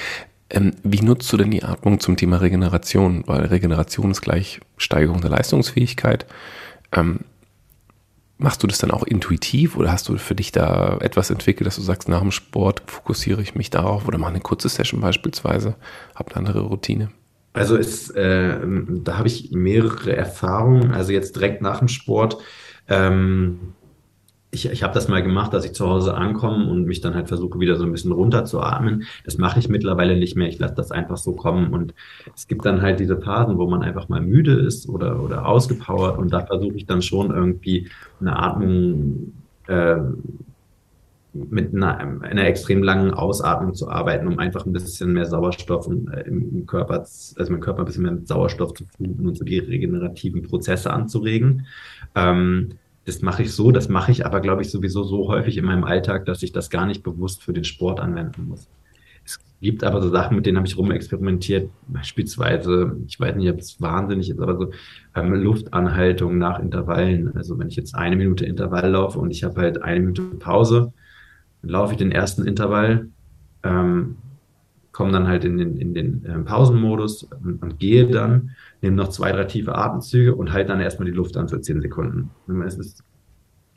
[0.50, 3.24] Ähm, wie nutzt du denn die Atmung zum Thema Regeneration?
[3.26, 6.26] Weil Regeneration ist gleich Steigerung der Leistungsfähigkeit.
[6.92, 7.22] Ähm,
[8.38, 11.78] machst du das dann auch intuitiv oder hast du für dich da etwas entwickelt, dass
[11.78, 15.76] du sagst, nach dem Sport fokussiere ich mich darauf oder mache eine kurze Session beispielsweise,
[16.16, 17.10] habe eine andere Routine?
[17.54, 18.60] Also ist, äh,
[19.04, 20.92] da habe ich mehrere Erfahrungen.
[20.92, 22.38] Also jetzt direkt nach dem Sport
[22.90, 23.74] ähm,
[24.56, 27.28] ich, ich habe das mal gemacht, dass ich zu Hause ankomme und mich dann halt
[27.28, 29.04] versuche, wieder so ein bisschen runterzuatmen.
[29.26, 30.48] Das mache ich mittlerweile nicht mehr.
[30.48, 31.74] Ich lasse das einfach so kommen.
[31.74, 31.94] Und
[32.34, 36.18] es gibt dann halt diese Phasen, wo man einfach mal müde ist oder, oder ausgepowert.
[36.18, 37.90] Und da versuche ich dann schon irgendwie
[38.20, 39.34] eine Atmung
[39.68, 39.98] äh,
[41.34, 46.22] mit einer, einer extrem langen Ausatmung zu arbeiten, um einfach ein bisschen mehr Sauerstoff äh,
[46.22, 49.60] im Körper, also mein Körper ein bisschen mehr mit Sauerstoff zu fluten und so die
[49.60, 51.68] regenerativen Prozesse anzuregen.
[52.16, 52.70] Ähm,
[53.06, 55.84] das mache ich so, das mache ich aber, glaube ich, sowieso so häufig in meinem
[55.84, 58.68] Alltag, dass ich das gar nicht bewusst für den Sport anwenden muss.
[59.24, 63.60] Es gibt aber so Sachen, mit denen habe ich rumexperimentiert, beispielsweise, ich weiß nicht, ob
[63.60, 64.72] es wahnsinnig ist, aber so
[65.16, 67.36] ähm, Luftanhaltung nach Intervallen.
[67.36, 70.92] Also wenn ich jetzt eine Minute Intervall laufe und ich habe halt eine Minute Pause,
[71.62, 73.10] dann laufe ich den ersten Intervall,
[73.64, 74.18] ähm,
[74.96, 79.10] komme dann halt in den, in den ähm, Pausenmodus und, und, gehe dann, nehme noch
[79.10, 82.32] zwei, drei tiefe Atemzüge und halte dann erstmal die Luft an für zehn Sekunden.
[82.66, 83.04] Es ist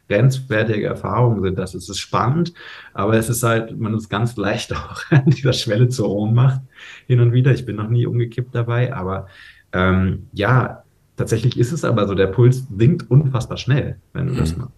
[0.08, 1.74] grenzwertige Erfahrungen sind das.
[1.74, 2.54] Es ist spannend,
[2.94, 6.60] aber es ist halt, man ist ganz leicht auch an dieser Schwelle zur Ohnmacht
[7.08, 7.50] hin und wieder.
[7.50, 9.26] Ich bin noch nie umgekippt dabei, aber
[9.72, 10.84] ähm, ja,
[11.16, 14.38] tatsächlich ist es aber so, der Puls sinkt unfassbar schnell, wenn du mhm.
[14.38, 14.72] das machst.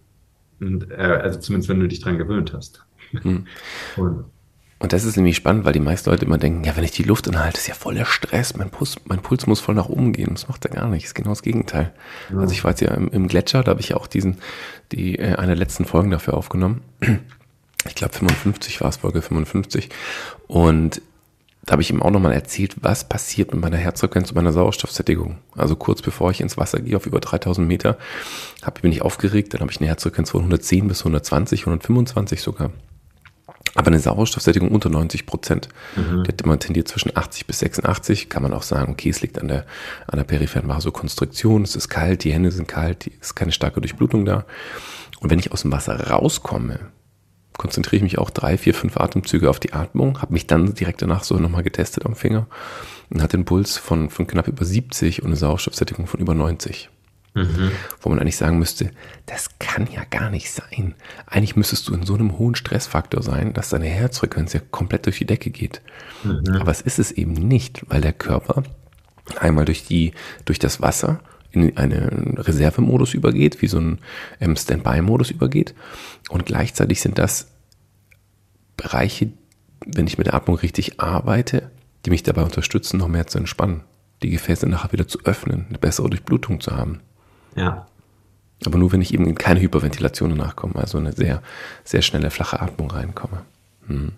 [0.59, 2.83] Und, äh, also zumindest, wenn du dich dran gewöhnt hast.
[3.11, 3.45] Mhm.
[3.95, 4.25] Und
[4.81, 7.03] Und das ist nämlich spannend, weil die meisten Leute immer denken, ja, wenn ich die
[7.03, 10.11] Luft anhalte, ist ja voll der Stress, mein Puls, mein Puls muss voll nach oben
[10.11, 10.29] gehen.
[10.31, 11.93] Das macht er gar nicht, das ist genau das Gegenteil.
[12.31, 12.39] Ja.
[12.39, 14.39] Also ich war jetzt ja im, im Gletscher, da habe ich ja auch diesen,
[14.91, 16.81] die, äh, eine der letzten Folgen dafür aufgenommen.
[17.87, 19.89] Ich glaube 55 war es, Folge 55.
[20.47, 21.01] Und
[21.63, 25.37] da habe ich ihm auch nochmal erzählt, was passiert mit meiner Herzfrequenz und meiner Sauerstoffsättigung.
[25.55, 27.97] Also kurz bevor ich ins Wasser gehe, auf über 3000 Meter,
[28.63, 32.71] hab, bin ich aufgeregt, dann habe ich eine Herzfrequenz von 110 bis 120, 125 sogar.
[33.75, 35.69] Aber eine Sauerstoffsättigung unter 90 Prozent.
[35.95, 36.23] Mhm.
[36.23, 38.29] Die hat immer tendiert zwischen 80 bis 86.
[38.29, 39.65] Kann man auch sagen, okay, es liegt an der,
[40.07, 43.79] an der peripheren Vasokonstriktion, es ist kalt, die Hände sind kalt, es ist keine starke
[43.79, 44.45] Durchblutung da.
[45.21, 46.79] Und wenn ich aus dem Wasser rauskomme,
[47.57, 51.01] konzentriere ich mich auch drei, vier, fünf Atemzüge auf die Atmung, habe mich dann direkt
[51.01, 52.47] danach so nochmal getestet am Finger
[53.09, 56.89] und hatte einen Puls von, von knapp über 70 und eine Sauerstoffsättigung von über 90.
[57.33, 57.71] Mhm.
[58.01, 58.91] Wo man eigentlich sagen müsste,
[59.25, 60.95] das kann ja gar nicht sein.
[61.27, 65.19] Eigentlich müsstest du in so einem hohen Stressfaktor sein, dass deine Herzfrequenz ja komplett durch
[65.19, 65.81] die Decke geht.
[66.23, 66.57] Mhm.
[66.59, 68.63] Aber es ist es eben nicht, weil der Körper
[69.39, 70.11] einmal durch die,
[70.43, 73.99] durch das Wasser in einen Reservemodus übergeht, wie so ein
[74.39, 75.73] ähm, Standby-Modus übergeht.
[76.29, 77.47] Und gleichzeitig sind das
[78.77, 79.31] Bereiche,
[79.85, 81.71] wenn ich mit der Atmung richtig arbeite,
[82.05, 83.83] die mich dabei unterstützen, noch mehr zu entspannen,
[84.23, 87.01] die Gefäße nachher wieder zu öffnen, eine bessere Durchblutung zu haben.
[87.55, 87.87] Ja.
[88.65, 91.41] Aber nur, wenn ich eben in keine Hyperventilation danach komme, also eine sehr,
[91.83, 93.41] sehr schnelle, flache Atmung reinkomme.
[93.87, 94.11] Hm.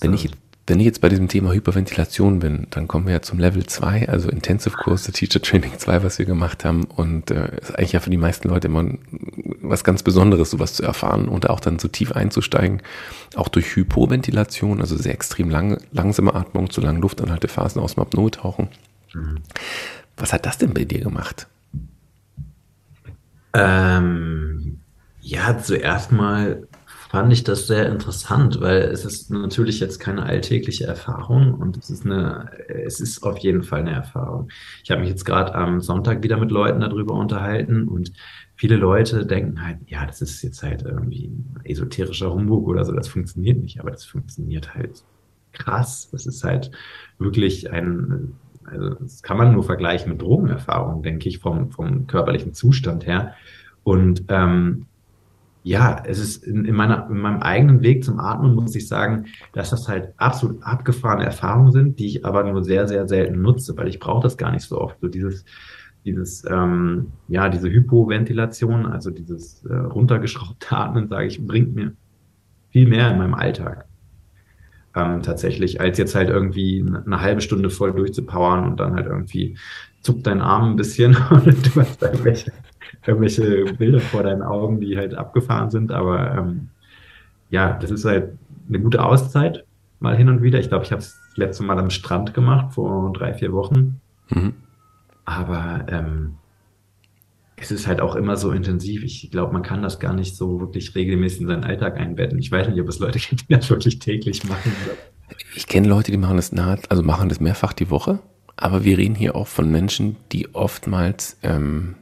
[0.00, 0.30] Wenn ich,
[0.66, 4.08] wenn ich jetzt bei diesem Thema Hyperventilation bin, dann kommen wir ja zum Level 2,
[4.08, 6.84] also Intensive Course Teacher Training 2, was wir gemacht haben.
[6.84, 8.84] Und äh, ist eigentlich ja für die meisten Leute immer
[9.60, 12.82] was ganz Besonderes, sowas zu erfahren und auch dann so tief einzusteigen.
[13.34, 18.30] Auch durch Hypoventilation, also sehr extrem lang, langsame Atmung, zu langen Luftanhaltephasen aus dem Apnoe
[18.30, 18.68] tauchen.
[19.12, 19.38] Mhm.
[20.16, 21.46] Was hat das denn bei dir gemacht?
[23.54, 24.80] Ähm,
[25.20, 26.66] ja, zuerst mal
[27.14, 31.88] fand ich das sehr interessant, weil es ist natürlich jetzt keine alltägliche Erfahrung und es
[31.88, 34.48] ist eine, es ist auf jeden Fall eine Erfahrung.
[34.82, 38.12] Ich habe mich jetzt gerade am Sonntag wieder mit Leuten darüber unterhalten und
[38.56, 42.90] viele Leute denken halt, ja, das ist jetzt halt irgendwie ein esoterischer Humbug oder so,
[42.90, 45.04] das funktioniert nicht, aber das funktioniert halt
[45.52, 46.08] krass.
[46.10, 46.72] Das ist halt
[47.18, 48.32] wirklich ein
[48.66, 53.34] also das kann man nur vergleichen mit Drogenerfahrung, denke ich, vom, vom körperlichen Zustand her.
[53.82, 54.86] Und ähm,
[55.62, 59.26] ja, es ist in, in, meiner, in meinem eigenen Weg zum Atmen, muss ich sagen,
[59.52, 63.76] dass das halt absolut abgefahrene Erfahrungen sind, die ich aber nur sehr, sehr selten nutze,
[63.76, 65.00] weil ich brauche das gar nicht so oft.
[65.00, 65.44] So dieses,
[66.04, 71.92] dieses, ähm, ja, diese Hypoventilation, also dieses äh, runtergeschraubte Atmen, sage ich, bringt mir
[72.70, 73.86] viel mehr in meinem Alltag
[74.94, 79.56] ähm, tatsächlich, als jetzt halt irgendwie eine halbe Stunde voll durchzupowern und dann halt irgendwie
[80.02, 82.52] zuckt dein Arm ein bisschen und du hast irgendwelche,
[83.06, 85.90] irgendwelche Bilder vor deinen Augen, die halt abgefahren sind.
[85.90, 86.68] Aber ähm,
[87.50, 88.32] ja, das ist halt
[88.68, 89.64] eine gute Auszeit,
[90.00, 90.58] mal hin und wieder.
[90.58, 94.00] Ich glaube, ich habe es letzte Mal am Strand gemacht vor drei, vier Wochen.
[94.30, 94.54] Mhm.
[95.24, 96.36] Aber ähm,
[97.64, 99.02] es ist halt auch immer so intensiv.
[99.02, 102.38] Ich glaube, man kann das gar nicht so wirklich regelmäßig in seinen Alltag einbetten.
[102.38, 104.72] Ich weiß nicht, ob es Leute gibt, die das wirklich täglich machen.
[105.54, 108.20] Ich kenne Leute, die machen das nahe, also machen das mehrfach die Woche.
[108.56, 111.96] Aber wir reden hier auch von Menschen, die oftmals ähm,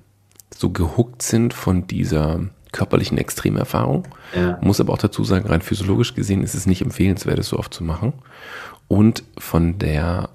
[0.55, 2.41] so gehuckt sind von dieser
[2.73, 4.09] körperlichen Extremerfahrung.
[4.35, 4.59] Ja.
[4.63, 7.73] Muss aber auch dazu sagen, rein physiologisch gesehen ist es nicht empfehlenswert, das so oft
[7.73, 8.13] zu machen.
[8.89, 10.31] Und von der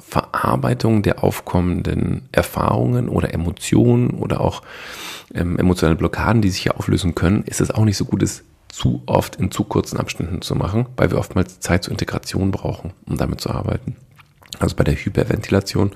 [0.00, 4.62] Verarbeitung der aufkommenden Erfahrungen oder Emotionen oder auch
[5.34, 8.44] ähm, emotionale Blockaden, die sich hier auflösen können, ist es auch nicht so gut, es
[8.68, 12.92] zu oft in zu kurzen Abständen zu machen, weil wir oftmals Zeit zur Integration brauchen,
[13.06, 13.96] um damit zu arbeiten.
[14.58, 15.90] Also bei der Hyperventilation,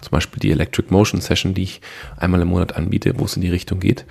[0.00, 1.80] zum Beispiel die Electric Motion Session, die ich
[2.16, 4.04] einmal im Monat anbiete, wo es in die Richtung geht,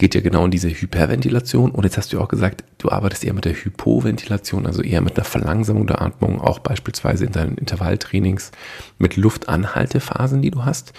[0.00, 1.70] geht ja genau in diese Hyperventilation.
[1.70, 5.16] Und jetzt hast du auch gesagt, du arbeitest eher mit der Hypoventilation, also eher mit
[5.16, 8.50] einer Verlangsamung der Atmung, auch beispielsweise in deinen Intervalltrainings
[8.98, 10.94] mit Luftanhaltephasen, die du hast.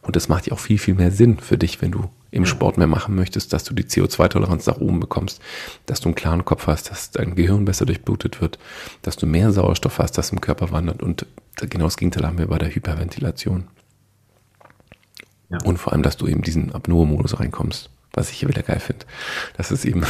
[0.00, 2.78] Und das macht ja auch viel, viel mehr Sinn für dich, wenn du im Sport
[2.78, 5.40] mehr machen möchtest, dass du die CO2-Toleranz nach oben bekommst,
[5.84, 8.58] dass du einen klaren Kopf hast, dass dein Gehirn besser durchblutet wird,
[9.02, 11.02] dass du mehr Sauerstoff hast, das im Körper wandert.
[11.02, 13.64] Und genau das Gegenteil haben wir bei der Hyperventilation.
[15.50, 15.58] Ja.
[15.64, 19.06] Und vor allem, dass du eben diesen Apnoe-Modus reinkommst was ich hier wieder geil finde.
[19.56, 20.04] Das ist eben,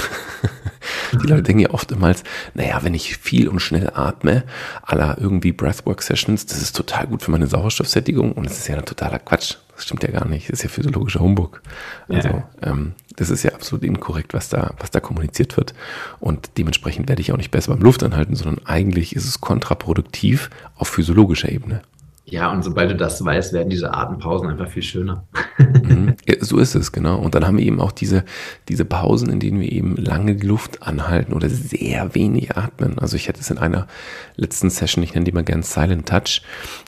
[1.13, 2.23] die Leute denken ja oftmals,
[2.55, 4.45] naja, wenn ich viel und schnell atme,
[4.83, 8.85] aller irgendwie Breathwork-Sessions, das ist total gut für meine Sauerstoffsättigung und das ist ja ein
[8.87, 9.57] totaler Quatsch.
[9.75, 10.49] Das stimmt ja gar nicht.
[10.49, 11.61] Das ist ja physiologischer Humbug.
[12.09, 12.49] Also, ja.
[12.63, 15.75] ähm, das ist ja absolut inkorrekt, was da, was da kommuniziert wird.
[16.19, 20.89] Und dementsprechend werde ich auch nicht besser beim Luftanhalten, sondern eigentlich ist es kontraproduktiv auf
[20.89, 21.83] physiologischer Ebene.
[22.29, 25.25] Ja, und sobald du das weißt, werden diese Atempausen einfach viel schöner.
[25.59, 26.17] mhm.
[26.41, 27.19] so ist es, genau.
[27.19, 28.25] Und dann haben wir eben auch diese,
[28.69, 32.99] diese Pausen, in denen wir eben lange die Luft anhalten oder sehr wenig atmen.
[32.99, 33.87] Also ich hätte es in einer
[34.35, 36.43] letzten Session, ich nenne die mal gern Silent Touch,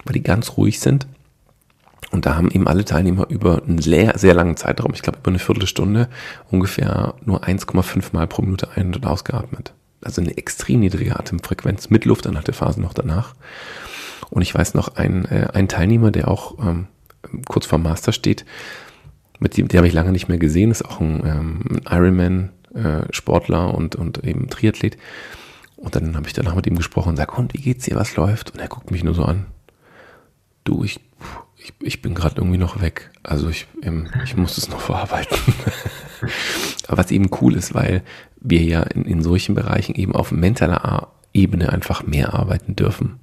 [0.05, 1.07] weil die ganz ruhig sind.
[2.11, 5.29] Und da haben eben alle Teilnehmer über einen sehr, sehr langen Zeitraum, ich glaube über
[5.29, 6.09] eine Viertelstunde,
[6.51, 9.73] ungefähr nur 1,5 Mal pro Minute ein- und ausgeatmet.
[10.03, 13.35] Also eine extrem niedrige Atemfrequenz mit Lufteinhaltephase noch danach.
[14.31, 16.87] Und ich weiß noch, ein, äh, ein Teilnehmer, der auch ähm,
[17.47, 18.45] kurz vor Master steht,
[19.41, 23.69] mit dem, den habe ich lange nicht mehr gesehen, ist auch ein, ähm, ein Ironman-Sportler
[23.69, 24.99] äh, und, und eben Triathlet.
[25.77, 28.17] Und dann habe ich danach mit ihm gesprochen und sage, und wie geht's dir, was
[28.17, 28.51] läuft?
[28.51, 29.47] Und er guckt mich nur so an.
[30.65, 31.01] Du, ich,
[31.57, 33.11] ich, ich bin gerade irgendwie noch weg.
[33.23, 35.39] Also ich, ähm, ich muss es noch verarbeiten.
[36.89, 38.03] Aber was eben cool ist, weil
[38.41, 43.21] wir ja in, in solchen Bereichen eben auf mentaler Ebene einfach mehr arbeiten dürfen.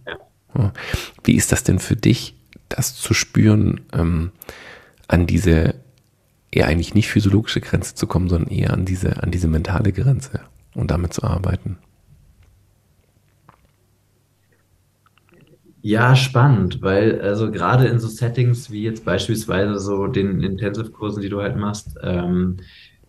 [1.23, 2.35] Wie ist das denn für dich,
[2.69, 4.31] das zu spüren, ähm,
[5.07, 5.75] an diese
[6.51, 10.41] eher eigentlich nicht physiologische Grenze zu kommen, sondern eher an diese, an diese mentale Grenze
[10.73, 11.77] und damit zu arbeiten?
[15.81, 21.29] Ja, spannend, weil also gerade in so Settings wie jetzt beispielsweise so den Intensive-Kursen, die
[21.29, 22.57] du halt machst, ähm,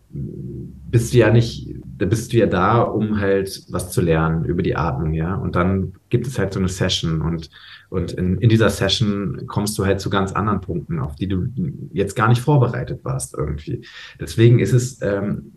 [0.09, 4.63] bist du ja nicht, da bist du ja da, um halt was zu lernen über
[4.63, 5.35] die Atmung, ja.
[5.35, 7.49] Und dann gibt es halt so eine Session und,
[7.89, 11.47] und in, in dieser Session kommst du halt zu ganz anderen Punkten, auf die du
[11.91, 13.85] jetzt gar nicht vorbereitet warst irgendwie.
[14.19, 15.53] Deswegen ist es, ähm,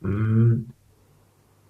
[0.00, 0.66] mm,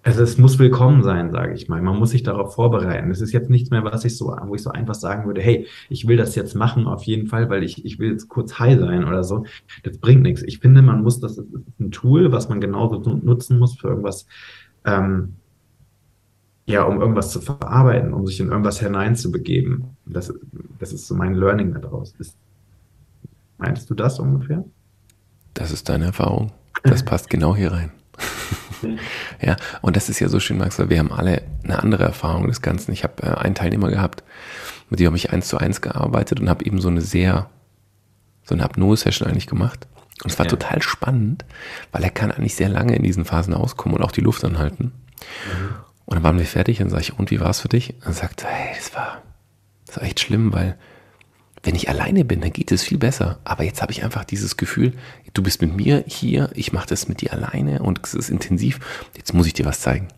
[0.03, 1.81] also es muss willkommen sein, sage ich mal.
[1.81, 3.09] Man muss sich darauf vorbereiten.
[3.09, 5.65] Es ist jetzt nichts mehr, was ich so, wo ich so einfach sagen würde, hey,
[5.89, 8.77] ich will das jetzt machen auf jeden Fall, weil ich, ich will jetzt kurz high
[8.77, 9.45] sein oder so.
[9.83, 10.43] Das bringt nichts.
[10.43, 11.47] Ich finde, man muss, das ist
[11.79, 14.27] ein Tool, was man genauso nutzen muss für irgendwas,
[14.83, 15.35] ähm,
[16.65, 19.95] ja, um irgendwas zu verarbeiten, um sich in irgendwas hineinzubegeben.
[20.05, 20.33] Das,
[20.79, 22.13] das ist so mein Learning daraus.
[22.19, 22.35] Ist,
[23.57, 24.65] meinst du das ungefähr?
[25.53, 26.51] Das ist deine Erfahrung.
[26.83, 27.91] Das passt genau hier rein.
[29.45, 32.47] ja, und das ist ja so schön, Max, weil wir haben alle eine andere Erfahrung
[32.47, 32.91] des Ganzen.
[32.91, 34.23] Ich habe äh, einen Teilnehmer gehabt,
[34.89, 37.49] mit dem habe ich eins zu eins gearbeitet und habe eben so eine sehr,
[38.43, 39.87] so eine Apnoe-Session eigentlich gemacht.
[40.23, 40.51] Und es war ja.
[40.51, 41.45] total spannend,
[41.91, 44.85] weil er kann eigentlich sehr lange in diesen Phasen auskommen und auch die Luft anhalten.
[44.85, 45.75] Mhm.
[46.05, 47.95] Und dann waren wir fertig und sage ich, und wie war es für dich?
[47.95, 49.21] Und er sagt, hey, das war,
[49.87, 50.77] das war echt schlimm, weil
[51.63, 53.39] wenn ich alleine bin, dann geht es viel besser.
[53.45, 54.93] Aber jetzt habe ich einfach dieses Gefühl,
[55.33, 58.79] du bist mit mir hier, ich mache das mit dir alleine und es ist intensiv.
[59.15, 60.09] Jetzt muss ich dir was zeigen.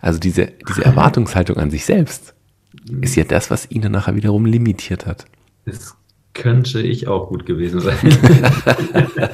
[0.00, 2.34] Also diese, diese Erwartungshaltung an sich selbst
[3.00, 5.26] ist ja das, was ihn dann nachher wiederum limitiert hat.
[5.64, 5.94] Das
[6.34, 7.96] könnte ich auch gut gewesen sein.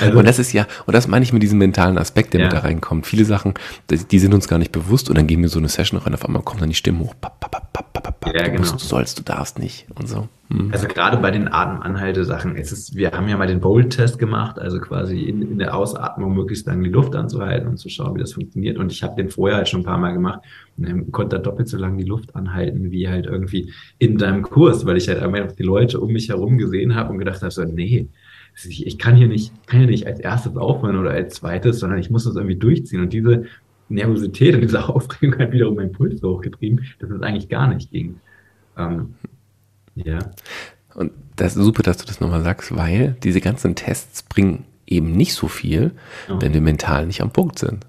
[0.00, 2.46] also, und das ist ja, und das meine ich mit diesem mentalen Aspekt, der ja.
[2.46, 3.06] mit da reinkommt.
[3.06, 3.54] Viele Sachen,
[3.88, 6.24] die sind uns gar nicht bewusst und dann gehen wir so eine Session rein, auf
[6.24, 7.14] einmal kommt dann die Stimme hoch.
[7.20, 7.68] Papp, papp, papp,
[8.34, 8.82] ja, du, musst, genau.
[8.82, 10.28] du sollst, du darfst nicht und so.
[10.48, 10.70] Hm.
[10.72, 14.80] Also gerade bei den Atemanhalte-Sachen, es ist, wir haben ja mal den Bolt-Test gemacht, also
[14.80, 18.32] quasi in, in der Ausatmung möglichst lang die Luft anzuhalten und zu schauen, wie das
[18.32, 18.78] funktioniert.
[18.78, 20.40] Und ich habe den vorher halt schon ein paar Mal gemacht
[20.78, 24.86] und konnte da doppelt so lang die Luft anhalten, wie halt irgendwie in deinem Kurs,
[24.86, 27.64] weil ich halt einfach die Leute um mich herum gesehen habe und gedacht habe, so,
[27.64, 28.08] nee,
[28.66, 32.10] ich kann hier nicht, kann hier nicht als erstes aufhören oder als zweites, sondern ich
[32.10, 33.02] muss das irgendwie durchziehen.
[33.02, 33.44] Und diese
[33.90, 38.16] Nervosität und diese Aufregung hat wiederum meinen Puls hochgetrieben, dass es eigentlich gar nicht ging.
[38.76, 39.14] Ähm,
[40.04, 40.18] ja.
[40.94, 45.12] Und das ist super, dass du das nochmal sagst, weil diese ganzen Tests bringen eben
[45.12, 45.92] nicht so viel,
[46.28, 46.40] ja.
[46.40, 47.86] wenn wir mental nicht am Punkt sind.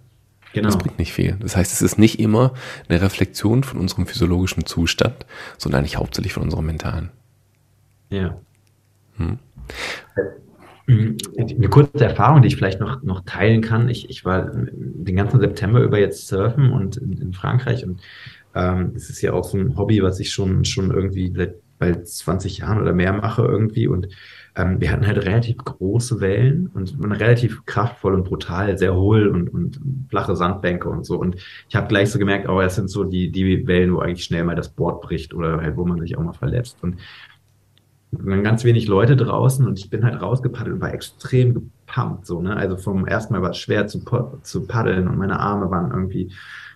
[0.54, 0.68] Genau.
[0.68, 1.38] Das bringt nicht viel.
[1.40, 2.54] Das heißt, es ist nicht immer
[2.88, 5.26] eine Reflexion von unserem physiologischen Zustand,
[5.58, 7.12] sondern eigentlich hauptsächlich von unserem mentalen.
[8.10, 8.38] Ja.
[9.18, 9.38] Hm.
[10.88, 13.90] Eine kurze Erfahrung, die ich vielleicht noch, noch teilen kann.
[13.90, 18.02] Ich, ich war den ganzen September über jetzt surfen und in, in Frankreich und
[18.56, 22.08] ähm, das ist ja auch so ein Hobby, was ich schon, schon irgendwie seit bald
[22.08, 24.10] 20 Jahren oder mehr mache irgendwie und
[24.56, 29.50] ähm, wir hatten halt relativ große Wellen und relativ kraftvoll und brutal, sehr hohl und,
[29.50, 31.18] und flache Sandbänke und so.
[31.18, 31.38] Und
[31.70, 34.44] ich habe gleich so gemerkt, oh, das sind so die, die Wellen, wo eigentlich schnell
[34.44, 36.78] mal das Board bricht oder halt, wo man sich auch mal verletzt.
[36.82, 36.98] Und
[38.12, 42.42] dann ganz wenig Leute draußen und ich bin halt rausgepaddelt und war extrem gepumpt, so,
[42.42, 42.56] ne?
[42.56, 44.04] Also vom ersten Mal war es schwer zu,
[44.42, 46.32] zu paddeln und meine Arme waren irgendwie,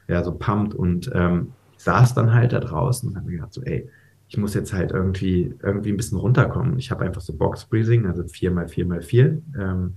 [0.07, 3.63] ja, so pumpt und ähm, saß dann halt da draußen und habe mir gedacht, so,
[3.63, 3.89] ey,
[4.27, 6.79] ich muss jetzt halt irgendwie, irgendwie ein bisschen runterkommen.
[6.79, 9.95] Ich habe einfach so Box Breathing, also vier mal vier mal vier, ähm,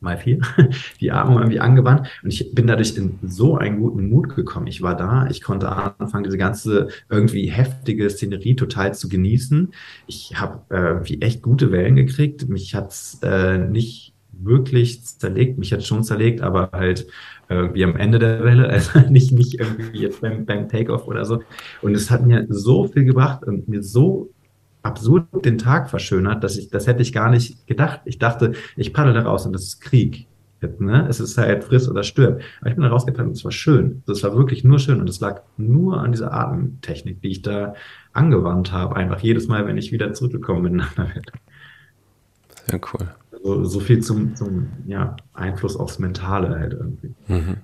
[0.00, 0.38] mal vier,
[1.00, 2.08] die Atmung irgendwie angewandt.
[2.22, 4.68] Und ich bin dadurch in so einen guten Mut gekommen.
[4.68, 9.72] Ich war da, ich konnte anfangen, diese ganze irgendwie heftige Szenerie total zu genießen.
[10.06, 12.48] Ich habe äh, irgendwie echt gute Wellen gekriegt.
[12.48, 15.58] Mich hat's äh, nicht wirklich zerlegt.
[15.58, 17.06] Mich hat schon zerlegt, aber halt
[17.48, 21.42] irgendwie am Ende der Welle, also nicht, nicht irgendwie jetzt beim, beim Takeoff oder so.
[21.82, 24.30] Und es hat mir so viel gebracht und mir so
[24.82, 28.00] absurd den Tag verschönert, dass ich, das hätte ich gar nicht gedacht.
[28.04, 30.26] Ich dachte, ich paddel da raus und das ist Krieg.
[30.78, 31.06] Ne?
[31.08, 32.40] Es ist halt friss oder stirb.
[32.60, 34.02] Aber ich bin da rausgepaddelt und es war schön.
[34.06, 37.74] Das war wirklich nur schön und es lag nur an dieser Atemtechnik, die ich da
[38.12, 38.96] angewandt habe.
[38.96, 41.32] Einfach jedes Mal, wenn ich wieder zurückgekommen bin nach einer Welt.
[42.66, 43.08] Sehr cool.
[43.44, 47.14] Also, so viel zum, zum ja, Einfluss aufs Mentale halt irgendwie.
[47.28, 47.56] Mhm.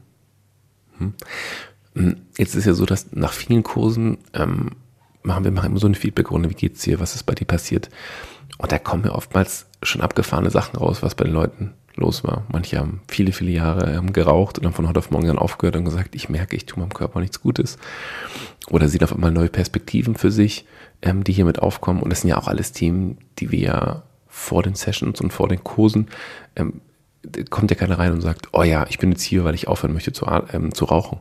[1.95, 2.17] Mhm.
[2.37, 4.73] Jetzt ist ja so, dass nach vielen Kursen ähm,
[5.23, 7.89] machen wir immer so eine Feedbackrunde, wie geht's dir, was ist bei dir passiert?
[8.59, 12.45] Und da kommen mir oftmals schon abgefahrene Sachen raus, was bei den Leuten los war.
[12.53, 15.77] Manche haben viele, viele Jahre ähm, geraucht und dann von heute auf morgen dann aufgehört
[15.77, 17.79] und gesagt, ich merke, ich tue meinem Körper nichts Gutes.
[18.69, 20.67] Oder sehen auf einmal neue Perspektiven für sich,
[21.03, 22.03] ähm, die hiermit aufkommen.
[22.03, 24.03] Und das sind ja auch alles Themen, die wir ja
[24.41, 26.09] vor den Sessions und vor den Kursen,
[26.57, 26.81] ähm,
[27.51, 29.93] kommt ja keiner rein und sagt, oh ja, ich bin jetzt hier, weil ich aufhören
[29.93, 31.19] möchte zu, ähm, zu rauchen.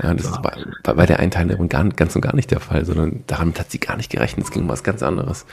[0.00, 0.44] Ja, das ja.
[0.84, 3.80] war bei der Einteilung gar, ganz und gar nicht der Fall, sondern damit hat sie
[3.80, 4.46] gar nicht gerechnet.
[4.46, 5.44] Es ging um was ganz anderes.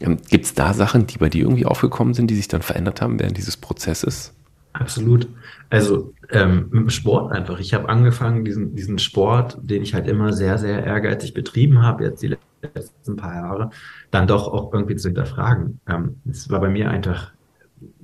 [0.00, 3.02] Ähm, Gibt es da Sachen, die bei dir irgendwie aufgekommen sind, die sich dann verändert
[3.02, 4.32] haben während dieses Prozesses?
[4.78, 5.28] Absolut.
[5.70, 7.58] Also ähm, mit dem Sport einfach.
[7.60, 12.04] Ich habe angefangen, diesen, diesen Sport, den ich halt immer sehr, sehr ehrgeizig betrieben habe,
[12.04, 13.70] jetzt die letzten paar Jahre,
[14.10, 15.80] dann doch auch irgendwie zu hinterfragen.
[15.88, 17.32] Ähm, es war bei mir einfach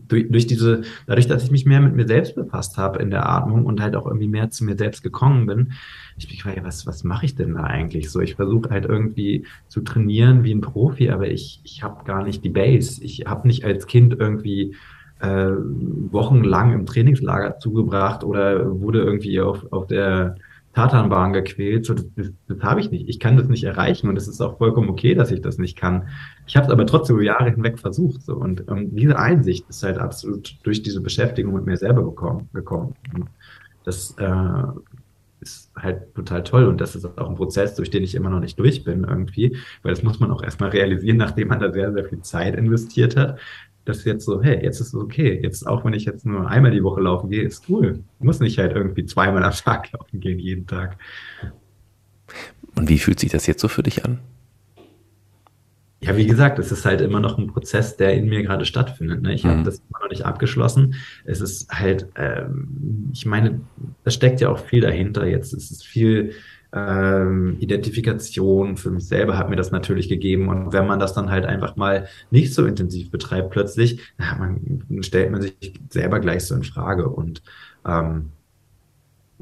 [0.08, 3.28] durch, durch diese, dadurch, dass ich mich mehr mit mir selbst befasst habe in der
[3.28, 5.72] Atmung und halt auch irgendwie mehr zu mir selbst gekommen bin,
[6.16, 8.20] ich mich gefragt, was, was mache ich denn da eigentlich so?
[8.20, 12.44] Ich versuche halt irgendwie zu trainieren wie ein Profi, aber ich, ich habe gar nicht
[12.44, 13.02] die Base.
[13.02, 14.76] Ich habe nicht als Kind irgendwie
[15.22, 15.52] äh,
[16.10, 20.34] wochenlang im Trainingslager zugebracht oder wurde irgendwie auf, auf der
[20.74, 21.86] Tatanbahn gequält.
[21.86, 23.08] So, das, das, das habe ich nicht.
[23.08, 25.78] Ich kann das nicht erreichen und es ist auch vollkommen okay, dass ich das nicht
[25.78, 26.08] kann.
[26.46, 28.22] Ich habe es aber trotzdem über Jahre hinweg versucht.
[28.22, 28.34] So.
[28.34, 32.48] Und ähm, diese Einsicht ist halt absolut durch diese Beschäftigung mit mir selber gekommen.
[33.14, 33.28] Und
[33.84, 34.62] das äh,
[35.40, 38.40] ist halt total toll und das ist auch ein Prozess, durch den ich immer noch
[38.40, 41.92] nicht durch bin irgendwie, weil das muss man auch erstmal realisieren, nachdem man da sehr,
[41.92, 43.38] sehr viel Zeit investiert hat,
[43.84, 45.40] dass jetzt so, hey, jetzt ist es okay.
[45.42, 48.00] Jetzt, auch wenn ich jetzt nur einmal die Woche laufen gehe, ist cool.
[48.18, 50.96] Ich muss nicht halt irgendwie zweimal am Tag laufen gehen, jeden Tag.
[52.74, 54.20] Und wie fühlt sich das jetzt so für dich an?
[56.00, 59.22] Ja, wie gesagt, es ist halt immer noch ein Prozess, der in mir gerade stattfindet.
[59.22, 59.34] Ne?
[59.34, 59.50] Ich mhm.
[59.50, 60.96] habe das immer noch nicht abgeschlossen.
[61.24, 63.60] Es ist halt, ähm, ich meine,
[64.02, 65.52] da steckt ja auch viel dahinter jetzt.
[65.52, 66.32] Es ist viel
[66.74, 70.48] ähm, Identifikation für mich selber hat mir das natürlich gegeben.
[70.48, 75.02] Und wenn man das dann halt einfach mal nicht so intensiv betreibt, plötzlich, na, man,
[75.02, 75.54] stellt man sich
[75.90, 77.08] selber gleich so in Frage.
[77.08, 77.42] Und
[77.86, 78.30] ähm,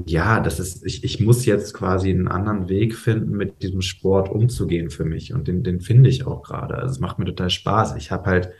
[0.06, 4.28] ja, das ist, ich, ich muss jetzt quasi einen anderen Weg finden, mit diesem Sport
[4.30, 5.32] umzugehen für mich.
[5.32, 6.76] Und den, den finde ich auch gerade.
[6.76, 7.96] Also es macht mir total Spaß.
[7.96, 8.50] Ich habe halt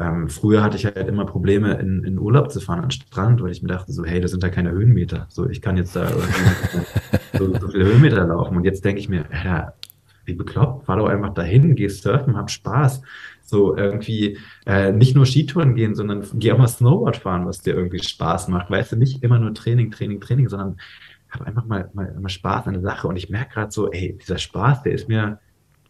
[0.00, 3.50] ähm, früher hatte ich halt immer Probleme, in, in Urlaub zu fahren an Strand, weil
[3.50, 5.26] ich mir dachte so, hey, das sind da keine Höhenmeter.
[5.28, 6.08] So, ich kann jetzt da
[7.38, 8.56] so, so viele Höhenmeter laufen.
[8.56, 9.74] Und jetzt denke ich mir, ja,
[10.24, 13.02] wie bekloppt, fahr doch einfach dahin, geh surfen, hab Spaß.
[13.42, 17.74] So irgendwie äh, nicht nur Skitouren gehen, sondern geh auch mal Snowboard fahren, was dir
[17.74, 18.70] irgendwie Spaß macht.
[18.70, 20.78] Weißt du, nicht immer nur Training, Training, Training, sondern
[21.30, 23.06] hab einfach mal, mal, mal Spaß an der Sache.
[23.06, 25.40] Und ich merke gerade so, ey, dieser Spaß, der ist mir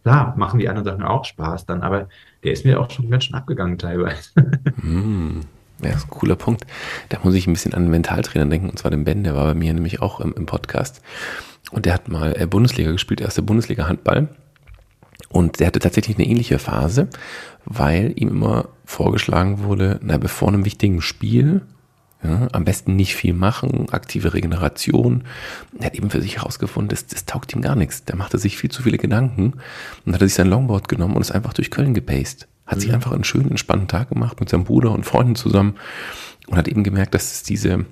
[0.03, 2.09] Klar, machen die anderen Sachen auch Spaß dann, aber
[2.45, 4.31] der ist mir auch schon ganz schön abgegangen teilweise.
[4.83, 5.41] Mm,
[5.83, 6.67] ja, ist ein cooler Punkt.
[7.09, 9.47] Da muss ich ein bisschen an den Mentaltrainer denken, und zwar den Ben, der war
[9.47, 11.03] bei mir nämlich auch im, im Podcast.
[11.71, 14.29] Und der hat mal äh, Bundesliga gespielt, erste Bundesliga Handball.
[15.29, 17.09] Und der hatte tatsächlich eine ähnliche Phase,
[17.65, 21.63] weil ihm immer vorgeschlagen wurde, na, bevor einem wichtigen Spiel
[22.23, 25.25] ja, am besten nicht viel machen, aktive Regeneration.
[25.79, 28.05] Er hat eben für sich herausgefunden, das, das taugt ihm gar nichts.
[28.05, 29.55] Der machte sich viel zu viele Gedanken
[30.05, 32.47] und hat sich sein Longboard genommen und ist einfach durch Köln gepaced.
[32.67, 32.81] Hat mhm.
[32.83, 35.77] sich einfach einen schönen, entspannten Tag gemacht mit seinem Bruder und Freunden zusammen
[36.47, 37.87] und hat eben gemerkt, dass es diese,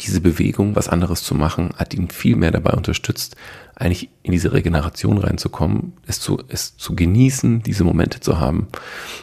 [0.00, 3.36] diese Bewegung, was anderes zu machen, hat ihn viel mehr dabei unterstützt,
[3.76, 8.68] eigentlich in diese Regeneration reinzukommen, es zu, es zu genießen, diese Momente zu haben.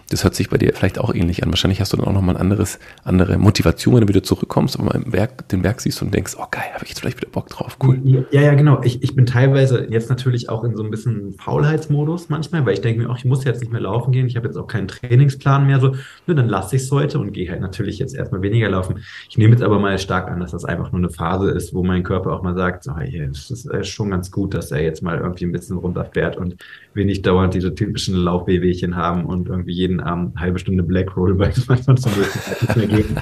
[0.10, 1.50] Das hört sich bei dir vielleicht auch ähnlich an.
[1.50, 4.86] Wahrscheinlich hast du dann auch nochmal ein anderes, andere Motivation, wenn du wieder zurückkommst und
[4.86, 7.32] mal im Werk, den Berg siehst und denkst, oh geil, habe ich jetzt vielleicht wieder
[7.32, 8.00] Bock drauf, cool.
[8.04, 8.82] Ja, ja, genau.
[8.84, 12.82] Ich, ich bin teilweise jetzt natürlich auch in so ein bisschen Faulheitsmodus manchmal, weil ich
[12.82, 14.88] denke mir auch, ich muss jetzt nicht mehr laufen gehen, ich habe jetzt auch keinen
[14.88, 15.96] Trainingsplan mehr, so,
[16.28, 19.00] ne, dann lasse ich es heute und gehe halt natürlich jetzt erstmal weniger laufen.
[19.30, 21.84] Ich nehme jetzt aber mal stark an, dass das einfach nur eine Phase ist, wo
[21.84, 24.72] mein Körper auch mal sagt, so, hey, das ist äh, schon ganz gut gut, dass
[24.72, 26.56] er jetzt mal irgendwie ein bisschen runterfährt und
[26.96, 31.16] wir nicht dauernd diese typischen Laufwehwehchen haben und irgendwie jeden Abend eine halbe Stunde Black
[31.16, 33.16] Roll, weil es manchmal zum nicht mehr geben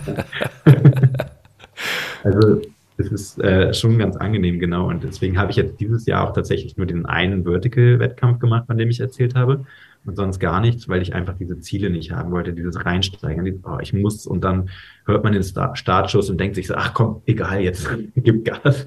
[2.24, 2.62] Also
[2.98, 4.88] es ist äh, schon ganz angenehm, genau.
[4.88, 8.78] Und deswegen habe ich jetzt dieses Jahr auch tatsächlich nur den einen Vertical-Wettkampf gemacht, von
[8.78, 9.66] dem ich erzählt habe.
[10.06, 13.64] Und sonst gar nichts, weil ich einfach diese Ziele nicht haben wollte, dieses Reinsteigen.
[13.64, 14.70] Oh, ich muss und dann
[15.06, 18.86] hört man den Startschuss und denkt sich so, ach komm, egal, jetzt gib Gas.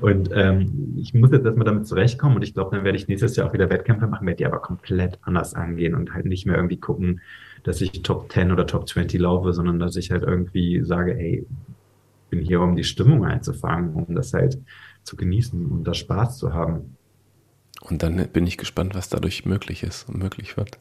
[0.00, 3.36] Und ähm, ich muss jetzt erstmal damit zurechtkommen und ich glaube, dann werde ich nächstes
[3.36, 6.56] Jahr auch wieder Wettkämpfe machen, werde die aber komplett anders angehen und halt nicht mehr
[6.56, 7.20] irgendwie gucken,
[7.64, 11.46] dass ich Top 10 oder Top 20 laufe, sondern dass ich halt irgendwie sage, hey,
[12.30, 14.58] bin hier, um die Stimmung einzufangen, um das halt
[15.02, 16.96] zu genießen und da Spaß zu haben.
[17.84, 20.78] Und dann bin ich gespannt, was dadurch möglich ist und möglich wird.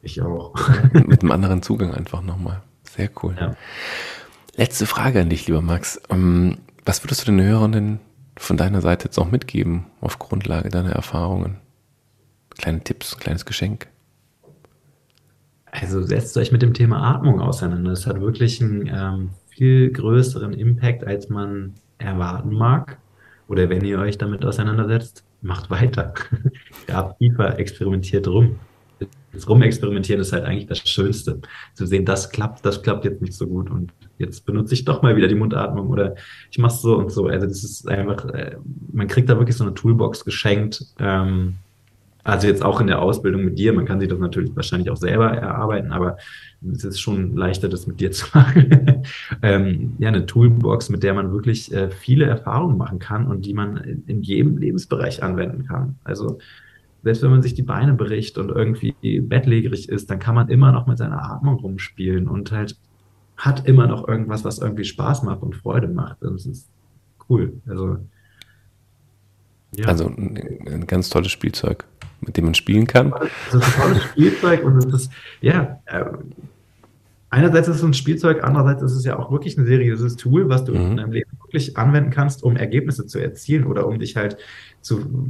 [0.00, 0.54] Ich auch.
[0.92, 2.62] Mit einem anderen Zugang einfach nochmal.
[2.84, 3.36] Sehr cool.
[3.38, 3.56] Ja.
[4.56, 6.00] Letzte Frage an dich, lieber Max.
[6.08, 8.00] Ähm, was würdest du den Hörenden
[8.36, 11.56] von deiner Seite jetzt noch mitgeben auf Grundlage deiner Erfahrungen?
[12.56, 13.88] Kleine Tipps, kleines Geschenk.
[15.66, 17.92] Also setzt euch mit dem Thema Atmung auseinander.
[17.92, 22.98] Es hat wirklich einen ähm, viel größeren Impact, als man erwarten mag.
[23.46, 26.14] Oder wenn ihr euch damit auseinandersetzt, macht weiter.
[26.88, 28.58] ja, tiefer, experimentiert rum.
[29.32, 31.40] Das Rumexperimentieren ist halt eigentlich das Schönste.
[31.74, 35.02] Zu sehen, das klappt, das klappt jetzt nicht so gut und jetzt benutze ich doch
[35.02, 36.16] mal wieder die Mundatmung oder
[36.50, 37.26] ich mache so und so.
[37.26, 38.56] Also das ist einfach, äh,
[38.92, 40.84] man kriegt da wirklich so eine Toolbox geschenkt.
[40.98, 41.58] Ähm,
[42.24, 44.96] also jetzt auch in der Ausbildung mit dir, man kann sich das natürlich wahrscheinlich auch
[44.96, 46.18] selber erarbeiten, aber
[46.72, 49.02] es ist schon leichter, das mit dir zu machen.
[49.42, 53.54] ähm, ja, eine Toolbox, mit der man wirklich äh, viele Erfahrungen machen kann und die
[53.54, 55.96] man in, in, jedem Lebensbereich anwenden kann.
[56.04, 56.38] Also
[57.02, 60.70] selbst wenn man sich die Beine bricht und irgendwie bettlägerig ist, dann kann man immer
[60.70, 62.76] noch mit seiner Atmung rumspielen und halt
[63.38, 66.22] hat immer noch irgendwas, was irgendwie Spaß macht und Freude macht.
[66.22, 66.68] Und das ist
[67.30, 67.54] cool.
[67.66, 67.96] Also,
[69.74, 69.86] ja.
[69.86, 71.86] also ein, ein ganz tolles Spielzeug
[72.20, 73.10] mit dem man spielen kann.
[73.10, 76.04] Das ist ein tolles Spielzeug und es ist, ja, äh,
[77.30, 80.64] einerseits ist es ein Spielzeug, andererseits ist es ja auch wirklich ein seriöses Tool, was
[80.64, 80.90] du mhm.
[80.92, 84.36] in deinem Leben wirklich anwenden kannst, um Ergebnisse zu erzielen oder um dich halt
[84.80, 85.28] zu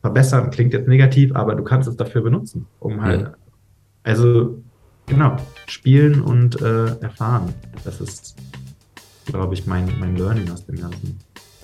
[0.00, 0.50] verbessern.
[0.50, 3.34] Klingt jetzt negativ, aber du kannst es dafür benutzen, um halt, mhm.
[4.02, 4.62] also,
[5.06, 5.36] genau,
[5.66, 7.52] spielen und äh, erfahren.
[7.84, 8.36] Das ist,
[9.26, 11.18] glaube ich, mein, mein Learning aus dem Ganzen.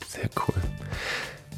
[0.06, 0.54] Sehr cool.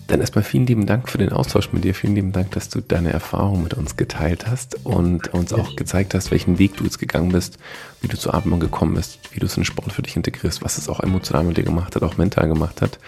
[0.08, 1.94] Dann erstmal vielen lieben Dank für den Austausch mit dir.
[1.94, 6.14] Vielen lieben Dank, dass du deine Erfahrungen mit uns geteilt hast und uns auch gezeigt
[6.14, 7.58] hast, welchen Weg du jetzt gegangen bist,
[8.00, 10.64] wie du zur Atmung gekommen bist, wie du es in den Sport für dich integrierst,
[10.64, 12.98] was es auch emotional mit dir gemacht hat, auch mental gemacht hat.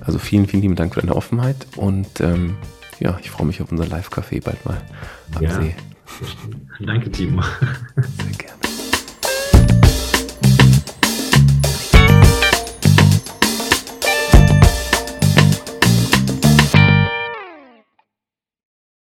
[0.00, 2.56] Also vielen, vielen lieben Dank für deine Offenheit und ähm,
[3.00, 4.80] ja, ich freue mich auf unser Live-Café bald mal
[5.34, 5.60] am ja.
[5.60, 5.74] See.
[6.80, 7.42] Danke, Timo.
[7.96, 8.65] Sehr gerne.